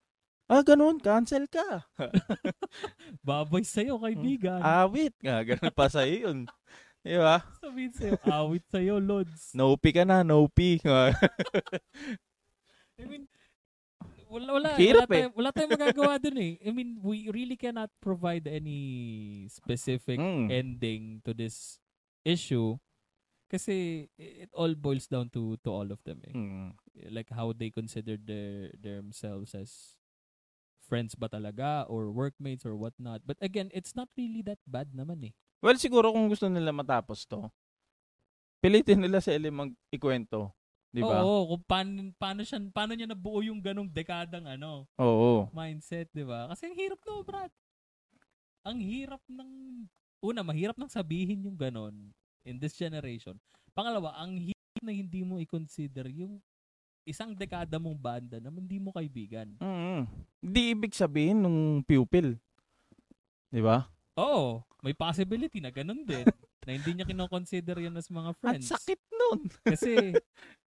[0.52, 1.00] Ah, ganun.
[1.00, 1.88] Cancel ka.
[3.24, 4.60] Babay sa'yo, kaibigan.
[4.60, 5.40] Awit nga.
[5.48, 6.44] Ganun pa sa yun.
[7.00, 7.40] Di ba?
[7.64, 9.56] Sabihin sa'yo, awit sa'yo, Lods.
[9.56, 10.84] Nopi ka na, nopi.
[13.00, 13.32] I mean,
[14.32, 15.28] wala, wala, Hirap wala, eh.
[15.28, 16.56] tayong, wala tayong magagawa dun eh.
[16.64, 18.80] I mean, we really cannot provide any
[19.52, 20.48] specific Mm.
[20.48, 21.78] ending to this
[22.24, 22.80] issue
[23.52, 26.32] kasi it all boils down to to all of them eh.
[26.32, 26.72] Mm.
[27.12, 30.00] Like how they consider their themselves as
[30.80, 33.28] friends ba talaga or workmates or whatnot.
[33.28, 35.34] But again, it's not really that bad naman eh.
[35.60, 37.52] Well, siguro kung gusto nila matapos to,
[38.64, 40.52] pilitin nila sa Ellie mag-ikwento.
[40.92, 41.24] Di ba?
[41.24, 45.48] Oo, kung paano, paano, siya, paano niya nabuo yung ganong dekadang ano, Oo.
[45.56, 46.52] mindset, di ba?
[46.52, 47.52] Kasi ang hirap no, Brad.
[48.68, 49.52] Ang hirap ng,
[50.20, 51.96] una, mahirap nang sabihin yung ganon
[52.44, 53.40] in this generation.
[53.72, 56.44] Pangalawa, ang hirap na hindi mo i-consider yung
[57.08, 59.48] isang dekada mong banda na hindi mo kaibigan.
[59.64, 60.06] Mm.
[60.44, 62.36] Hindi ibig sabihin nung pupil.
[63.48, 63.88] Di ba?
[64.20, 66.28] Oo, may possibility na ganon din.
[66.62, 68.70] na hindi niya kinoconsider yun as mga At friends.
[68.70, 69.40] sakit nun.
[69.66, 69.94] Kasi,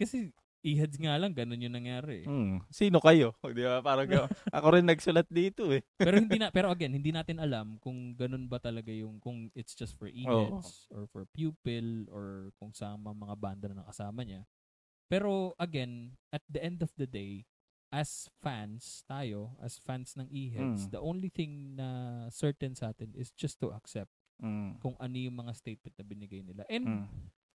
[0.00, 2.24] kasi, ihads nga lang, ganon yung nangyari.
[2.24, 2.28] eh.
[2.28, 2.60] Mm.
[2.68, 3.32] Sino kayo?
[3.56, 3.80] Di ba?
[3.80, 4.08] Parang
[4.56, 5.80] ako rin nagsulat dito eh.
[6.00, 9.72] pero hindi na pero again hindi natin alam kung ganun ba talaga yung kung it's
[9.72, 14.44] just for e-heads or for pupil or kung sa mga banda na nakasama niya
[15.08, 17.42] pero again at the end of the day
[17.88, 20.92] as fans tayo as fans ng e-heads Mm.
[20.92, 21.88] the only thing na
[22.28, 24.76] certain sa atin is just to accept Mm.
[24.78, 27.04] kung ano yung mga statement na binigay nila and Mm.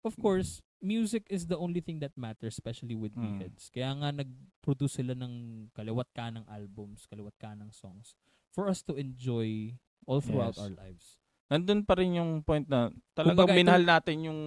[0.05, 3.41] Of course music is the only thing that matters especially with Mm.
[3.41, 5.33] e-heads kaya nga nag-produce sila ng
[5.73, 8.13] kaliwat ka ng albums kaliwat ka ng songs
[8.49, 9.73] for us to enjoy
[10.05, 10.61] all throughout Yes.
[10.61, 14.41] our lives Nandun pa rin yung point na talagang Kumbaga, ito- minahal natin yung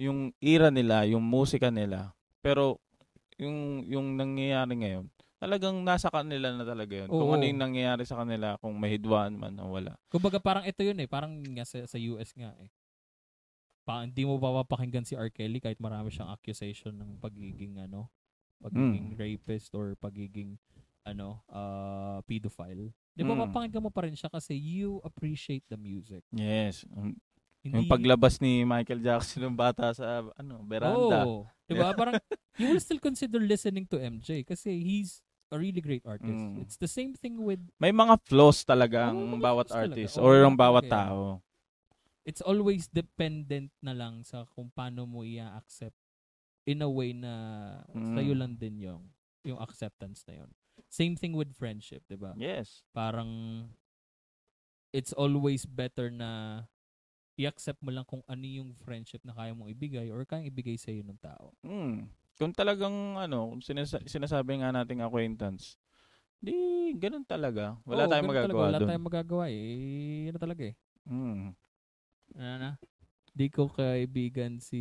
[0.00, 2.16] yung era nila, yung musika nila.
[2.40, 2.80] Pero
[3.36, 7.12] yung yung nangyayari ngayon, talagang nasa kanila na talaga yun.
[7.12, 7.36] Kung Oo.
[7.36, 10.00] ano yung nangyayari sa kanila, kung mahidwaan man o wala.
[10.08, 12.72] kumbaga parang ito yun eh parang nga sa, sa US nga eh
[13.90, 15.26] pa, hindi mo papapakinggan si R.
[15.28, 18.06] Kelly kahit marami siyang accusation ng pagiging ano
[18.60, 20.54] pagiging rapist or pagiging
[21.02, 23.50] ano uh, pedophile di ba Mm.
[23.50, 26.86] papakinggan mo pa rin siya kasi you appreciate the music Yes.
[26.94, 27.18] Um,
[27.60, 31.28] hindi Yung paglabas ni Michael Jackson ng bata sa ano, veranda.
[31.28, 31.92] Oh, 'di ba?
[32.00, 32.16] Parang
[32.56, 35.20] you will still consider listening to MJ kasi he's
[35.50, 36.40] a really great artist.
[36.40, 36.62] Mm.
[36.62, 39.92] It's the same thing with May mga flaws talaga ang mga bawat talaga.
[39.92, 40.92] artist Oo, or ang talaga bawat yan.
[40.94, 41.18] tao.
[42.22, 45.96] It's always dependent na lang sa kung paano mo i-accept
[46.64, 47.32] in a way na
[47.90, 48.14] Mm.
[48.14, 49.02] sa'yo lang din yung
[49.42, 50.50] yung acceptance na yun.
[50.86, 52.36] Same thing with friendship, 'di ba?
[52.36, 52.84] Yes.
[52.92, 53.30] Parang
[54.92, 56.62] it's always better na
[57.38, 60.92] i-accept mo lang kung ano yung friendship na kaya mong ibigay or kayang ibigay sa
[60.92, 61.56] iyo ng tao.
[61.64, 62.04] Mm.
[62.36, 65.80] Kung talagang ano, kung sinasa- sinasabi nga nating acquaintance,
[66.36, 66.52] di
[66.96, 67.80] ganun talaga.
[67.84, 68.52] Wala Oo, tayong ganun talaga.
[68.52, 68.88] magagawa Wala doon.
[68.88, 70.28] tayong magagawa eh.
[70.28, 70.74] Ano talaga eh.
[71.08, 71.48] Mm.
[72.36, 72.70] Ano na?
[73.30, 74.80] Di ko kaibigan si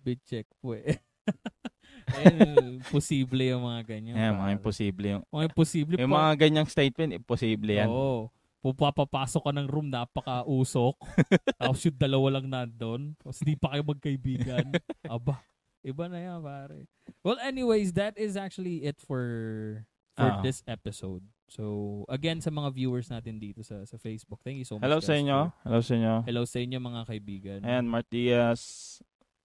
[0.00, 0.98] Bitcheck po eh.
[2.20, 4.14] eh, posible yung mga ganyan.
[4.14, 6.18] Yan, mga imposible yung Mga imposible yung pa.
[6.20, 7.88] mga ganyang statement, imposible yan.
[7.88, 8.28] Oo.
[8.60, 10.96] Pupapapasok ka ng room, napaka-usok.
[11.60, 13.12] tapos yung dalawa lang nandun.
[13.20, 14.64] Tapos di pa kayo magkaibigan.
[15.12, 15.40] Aba,
[15.84, 16.88] iba na yan, pare.
[17.20, 19.84] Well, anyways, that is actually it for
[20.16, 20.40] for Ah.
[20.40, 21.26] this episode.
[21.46, 21.64] So,
[22.08, 24.82] again, sa mga viewers natin dito sa sa Facebook, thank you so much.
[24.82, 25.38] Hello guys, sa inyo.
[25.44, 26.14] for- Hello sa inyo.
[26.24, 27.58] Hello sa inyo, mga kaibigan.
[27.62, 28.60] Ayan, Mart Diaz.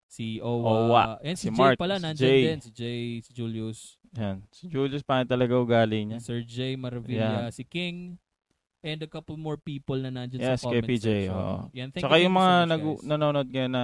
[0.09, 0.69] Si Owa.
[0.89, 1.03] Owa.
[1.21, 2.41] And si, Si Jay pala, si nandyan Jay.
[2.41, 2.59] din.
[2.59, 4.41] Si Jay, si Julius, Ayan.
[4.49, 6.17] Si Julius, paano talaga ugali niya?
[6.17, 8.17] si Sir Jay Maravilla, si King,
[8.81, 11.35] and a couple more people na nandyan Yes, sa kay comment PJ, section.
[11.35, 11.57] oo.
[11.77, 12.99] Yan, thank Saka you, yung mga so guys.
[13.05, 13.83] nanonood ngayon na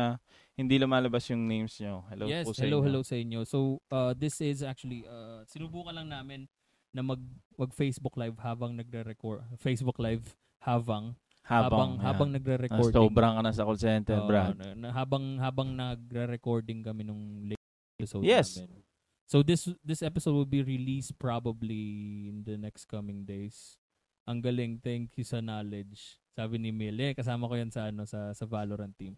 [0.55, 2.07] hindi lumalabas yung names nyo.
[2.09, 2.85] Hello yes, po sa hello, inyo.
[2.89, 3.39] hello sa inyo.
[3.45, 3.57] So,
[3.91, 6.47] uh, this is actually, uh, sinubukan lang namin
[6.95, 7.19] na mag,
[7.59, 9.43] mag Facebook Live habang nagre-record.
[9.59, 10.31] Facebook Live
[10.63, 12.35] habang, habang, Habang, habang yan.
[12.39, 12.95] nagre-recording.
[12.95, 14.55] Ah, sobrang ka na sa call center, Oo, Brad.
[14.55, 17.59] na- na- habang, habang nagre-recording kami nung late
[17.99, 18.55] episode Yes.
[18.57, 18.81] namin.
[19.25, 21.81] So, this this episode will be released probably
[22.29, 23.77] in the next coming days.
[24.25, 26.17] Ang galing, thank you sa knowledge.
[26.31, 29.17] Sabi ni Mil, eh, kasama ko yan sa, ano, sa, sa Valorant team.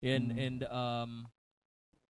[0.00, 0.36] And, Mm.
[0.36, 1.10] and, um,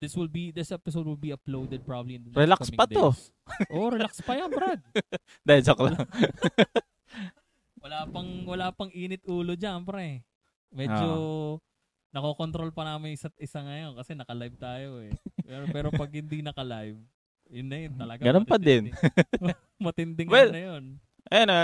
[0.04, 3.08] this will be, this episode will be uploaded probably in the next Relax pa to.
[3.08, 3.32] days.
[3.72, 4.80] oh, relax pa yan, Brad.
[5.48, 5.96] Dahil joke lang.
[7.84, 10.24] Wala pang, wala pang init ulo dyan, pre.
[10.72, 11.08] Medyo,
[12.16, 15.12] nakokontrol pa namin isa't isa ngayon kasi naka-live tayo eh.
[15.44, 16.96] Pero, pero pag hindi naka-live,
[17.52, 18.24] yun na yun talaga.
[18.24, 18.88] Ganun pa din.
[19.76, 20.84] Matinding Well, ano na yun.
[21.28, 21.58] Ayun na,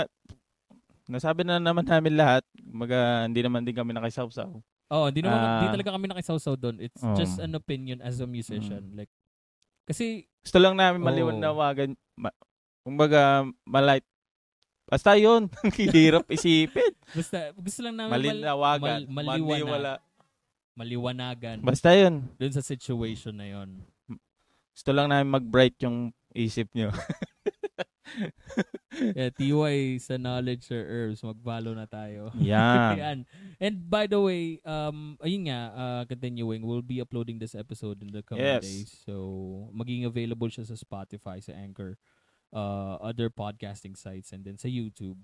[1.09, 2.45] nasabi na naman namin lahat.
[2.69, 4.61] Maga, hindi naman din kami nakisawsaw.
[4.91, 6.75] Oh, hindi naman hindi talaga kami nakisawsaw doon.
[6.77, 7.15] It's Oh.
[7.15, 8.91] just an opinion as a musician.
[8.91, 9.07] Like
[9.83, 11.07] kasi Gusto lang namin Oo.
[11.07, 11.95] maliwanawagan.
[12.13, 12.27] Ma,
[12.81, 14.03] kumbaga, malight.
[14.83, 15.47] Basta yun.
[15.95, 16.91] Hirap isipin.
[17.09, 18.99] basta gusto lang namin mal- Malinawagan.
[19.07, 19.47] mal- maliwana.
[19.47, 19.93] Maniwala.
[20.73, 22.27] maliwanagan Basta yun.
[22.35, 23.79] doon sa situation na yon.
[24.71, 26.91] Gusto lang namin mag-bright yung isip nyo.
[29.15, 32.27] Yeah, TY sa knowledge or herbs, mag-follow na tayo.
[32.37, 32.97] Yan.
[32.99, 33.19] Yan.
[33.57, 38.11] And by the way, um, ayun nga, uh, continuing, we'll be uploading this episode in
[38.11, 38.63] the coming Yes.
[38.67, 38.89] days.
[39.07, 41.95] So, magiging available siya sa Spotify, sa Anchor,
[42.51, 45.17] uh, other podcasting sites, and then sa YouTube.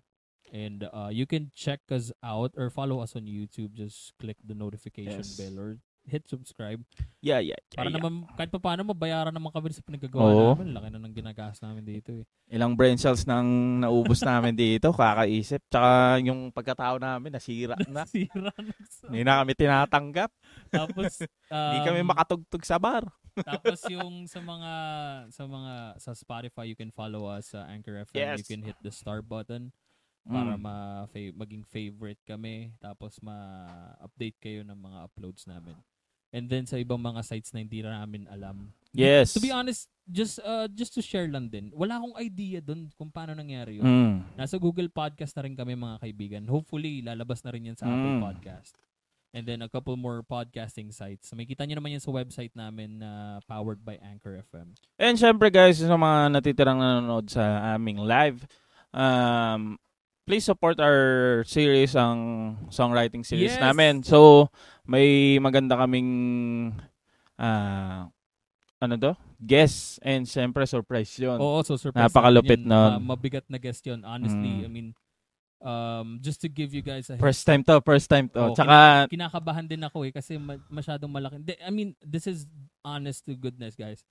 [0.55, 3.75] And uh, you can check us out or follow us on YouTube.
[3.75, 5.35] Just click the notification Yes.
[5.35, 5.71] bell or
[6.07, 6.79] hit subscribe.
[7.19, 7.59] Yeah, yeah.
[7.59, 7.99] yeah, Para yeah.
[7.99, 10.55] naman, kahit pa paano, mabayaran naman kami sa pinagagawa Oo.
[10.55, 10.71] namin.
[10.71, 12.23] Laki na ng ginagas namin dito eh.
[12.47, 15.59] Ilang brain cells nang naubos namin dito, kakaisip.
[15.67, 18.07] Tsaka yung pagkatao namin, nasira na.
[18.07, 18.71] Sira na
[19.11, 20.31] Hindi na kami tinatanggap.
[20.71, 21.11] Tapos,
[21.51, 23.03] Hindi kami um, makatugtog sa bar.
[23.37, 24.73] Tapos yung sa mga
[25.29, 28.17] sa mga sa Spotify you can follow us sa Anchor FM.
[28.17, 28.41] Yes.
[28.41, 29.69] You can hit the star button
[30.27, 30.61] para Mm.
[30.61, 30.75] ma
[31.13, 35.77] maging favorite kami tapos ma-update kayo ng mga uploads namin.
[36.35, 38.75] And then sa ibang mga sites na hindi na namin alam.
[38.91, 39.31] Yes.
[39.35, 41.71] To be honest, just uh, just to share lang din.
[41.71, 43.87] Wala akong idea doon kung paano nangyari yun.
[43.87, 44.15] Mm.
[44.35, 46.43] Nasa Google Podcast na rin kami mga kaibigan.
[46.47, 48.23] Hopefully, lalabas na rin yan sa Apple Mm.
[48.23, 48.73] Podcast.
[49.35, 51.29] And then a couple more podcasting sites.
[51.35, 54.73] May kita nyo naman yan sa website namin na powered by Anchor FM.
[54.97, 58.47] And syempre guys, sa mga natitirang nanonood sa aming live,
[58.95, 59.75] um,
[60.27, 62.19] please support our series, ang
[62.67, 63.63] songwriting series Yes!
[63.63, 64.03] namin.
[64.03, 64.51] So,
[64.83, 66.75] may maganda kaming,
[67.39, 68.11] ah,
[68.83, 69.15] ano to?
[69.39, 71.39] Guest and syempre surprise yun.
[71.39, 72.11] Oo, so surprise.
[72.11, 72.99] Napakalupit nun.
[73.07, 74.03] Ma- mabigat na guest yun.
[74.03, 74.65] Honestly, Mm.
[74.65, 74.87] I mean,
[75.63, 78.51] um, just to give you guys a First time to, first time to.
[78.51, 81.39] Oo, Tsaka, kinakabahan din ako eh kasi ma- masyadong malaki.
[81.63, 82.43] I mean, this is
[82.83, 84.03] honest to goodness, guys.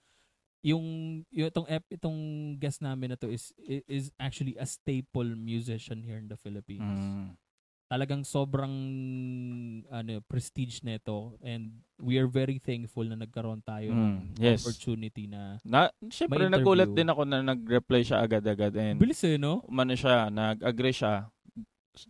[0.65, 0.85] Yung
[1.29, 2.19] yung itong ep, itong
[2.57, 3.53] guest namin na to is
[3.87, 6.83] is actually a staple musician here in the Philippines.
[6.83, 7.37] mm,
[7.87, 8.75] Talagang sobrang
[9.87, 11.71] ano prestige nito and
[12.03, 14.67] we are very thankful na nagkaroon tayo ng mm, yes.
[14.67, 18.75] opportunity na Na, syempre, nagulat din ako na nag-reply siya agad-agad.
[18.75, 19.63] And, bilis eh, no?
[19.71, 21.31] umano siya, nag-agree siya.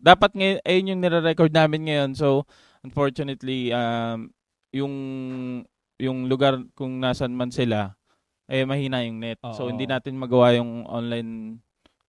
[0.00, 2.10] Dapat ngay ayun yung nire-record namin ngayon.
[2.16, 2.48] So,
[2.82, 4.32] unfortunately, um,
[4.72, 4.94] yung
[5.96, 7.95] yung lugar kung nasan man sila,
[8.46, 9.38] eh mahina yung net.
[9.54, 9.70] So, Oo.
[9.70, 11.60] hindi natin magawa yung online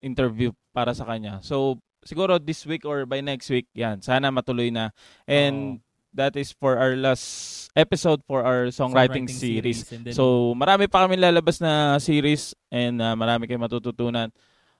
[0.01, 1.41] interview para sa kanya.
[1.41, 4.01] So, siguro this week or by next week, yan.
[4.05, 4.93] Sana matuloy na.
[5.25, 5.81] And
[6.13, 9.85] that is for our last episode for our songwriting, series.
[9.93, 14.33] And then, So, marami pa kami lalabas na series and uh, marami kayong matututunan.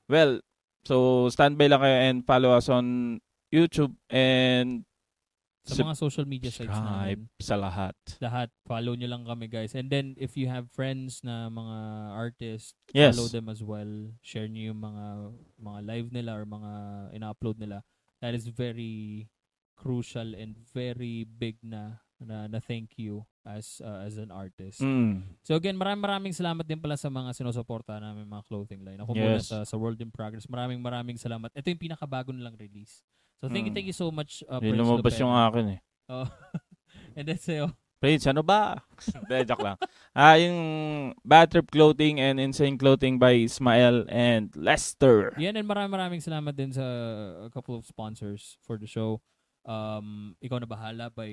[0.10, 0.42] Well,
[0.88, 3.18] so standby lang kayo and follow us on
[3.52, 4.88] YouTube and
[5.68, 7.28] sa mga social media sites namin.
[7.44, 7.96] sa lahat.
[8.24, 9.76] lahat, follow nyo lang kami guys.
[9.76, 11.78] And then, if you have friends na mga
[12.16, 13.16] artists, Yes.
[13.16, 14.16] follow them as well.
[14.24, 15.06] Share nyo yung mga
[15.60, 16.72] mga live nila or mga
[17.14, 17.84] ina-upload nila.
[18.24, 19.28] That is very
[19.78, 24.82] crucial and very big na na, na thank you as uh, as an artist.
[24.82, 25.38] Mm.
[25.46, 28.98] So again, maraming maraming salamat din pala sa mga sinusuporta namin mga clothing line.
[29.00, 29.54] Ako muna Yes.
[29.54, 30.50] sa, sa World in Progress.
[30.50, 31.54] Maraming maraming salamat.
[31.54, 33.06] Ito yung pinakabago nilang release.
[33.38, 33.78] So thank you, Mm.
[33.78, 35.80] thank you so much uh, Prince lumabas yung akin eh.
[36.10, 36.26] Oh.
[37.18, 37.74] And then sa'yo.
[37.98, 38.78] Prince, ano ba?
[39.26, 39.78] Hindi, joke lang.
[40.14, 40.58] Ah, yung
[41.26, 45.34] Bad Trip Clothing and Insane Clothing by Ismael and Lester.
[45.42, 46.86] Yan, and maraming maraming salamat din sa
[47.42, 49.18] a couple of sponsors for the show.
[49.66, 51.30] Um, Ikaw na Bahala by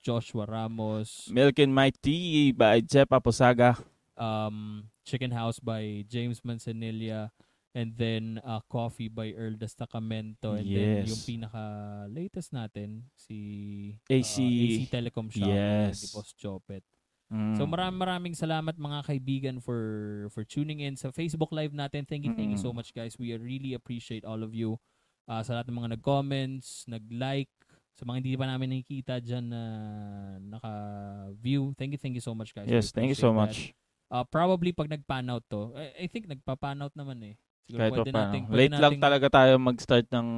[0.00, 1.28] Joshua Ramos.
[1.28, 3.76] Milk and My Tea by Jeff Aposaga.
[4.16, 7.30] Um, Chicken House by James Manzanilla.
[7.76, 10.56] And then uh, Coffee by Earl Destacamento.
[10.56, 11.12] And then Yes.
[11.12, 13.36] yung pinaka-latest natin, si
[14.08, 14.40] AC.
[14.40, 15.46] uh, AC Telecom Shop.
[15.46, 16.00] Yes.
[16.00, 16.82] Ni Boss Chopet.
[17.28, 17.60] Mm.
[17.60, 19.76] So maraming maraming salamat mga kaibigan for
[20.32, 22.08] for tuning in sa Facebook Live natin.
[22.08, 22.80] Thank you, thank you so Mm.
[22.80, 23.20] much guys.
[23.20, 24.80] We really appreciate all of you.
[25.28, 27.52] Uh, sa lahat ng mga nag-comments, nag-like,
[27.92, 29.62] sa mga hindi pa namin nakikita dyan na
[30.40, 31.76] naka-view.
[31.76, 32.64] Thank you, thank you so much guys.
[32.64, 33.36] Yes, thank you so that.
[33.36, 33.76] much.
[34.08, 37.36] Uh, probably pag nag-pan out to, I, I think nagpa-pan out naman eh.
[37.70, 40.28] Kahit pwede pa nating, pwede Late lang nating- talaga tayo mag-start ng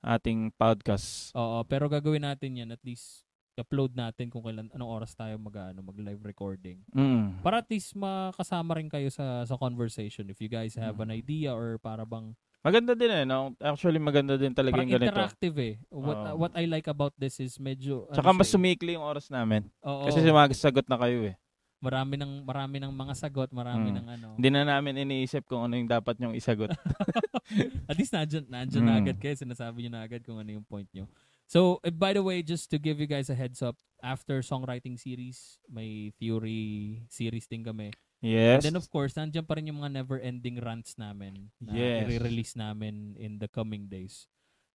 [0.00, 1.30] ating podcast.
[1.32, 3.22] Oo, pero gagawin natin yan at least
[3.54, 6.80] upload natin kung kailan anong oras tayo mag ano, mag live recording.
[6.90, 7.40] Mm.
[7.40, 11.18] Para at least makasama rin kayo sa sa conversation if you guys have an Mm.
[11.18, 12.32] idea or para bang
[12.62, 13.58] Maganda din eh, no?
[13.58, 15.10] Actually, maganda din talaga parang yung ganito.
[15.10, 15.74] interactive eh.
[15.88, 16.38] What Oo.
[16.38, 18.54] what I like about this is medyo ano Tsaka mas siya eh.
[18.54, 19.66] sumikli yung oras namin.
[19.82, 21.34] Oo, Kasi sumasagot na kayo eh.
[21.82, 23.96] Marami ng marami ng mga sagot, marami Mm.
[23.98, 24.28] ng ano.
[24.38, 26.70] Hindi na namin iniisip kung ano yung dapat nyong isagot.
[27.90, 29.00] At least nandiyan, nandiyan na Mm.
[29.02, 29.34] agad kayo.
[29.34, 31.10] Sinasabi nyo na agad kung ano yung point nyo.
[31.44, 34.96] So, eh, by the way, just to give you guys a heads up, after songwriting
[34.96, 37.90] series, may theory series din kami.
[38.22, 38.62] yes.
[38.62, 42.06] And then of course, nandiyan pa rin yung mga never-ending rants namin na Yes.
[42.08, 44.30] i-release namin in the coming days.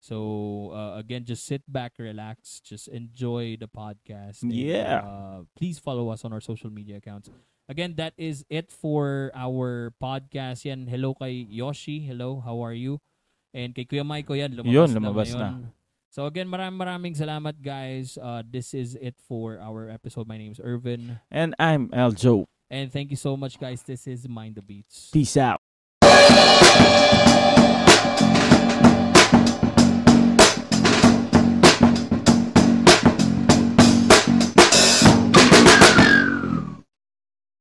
[0.06, 4.46] So, uh, again, just sit back, relax, just enjoy the podcast.
[4.46, 5.02] and, Yeah.
[5.02, 7.26] Uh, please follow us on our social media accounts.
[7.66, 10.62] Again, that is it for our podcast.
[10.62, 11.98] Yan, hello kay Yoshi.
[12.06, 13.02] Hello, how are you?
[13.50, 15.74] And kay Kuya Maiko yan, lumabas, Yun, na lumabas ngayon.
[16.14, 18.14] So again, maraming maraming salamat guys.
[18.14, 20.30] Uh, this is it for our episode.
[20.30, 21.18] My name is Irvin.
[21.34, 22.46] And I'm Eljo.
[22.70, 23.82] And thank you so much guys.
[23.82, 25.10] This is Mind the Beats.
[25.10, 25.58] Peace out.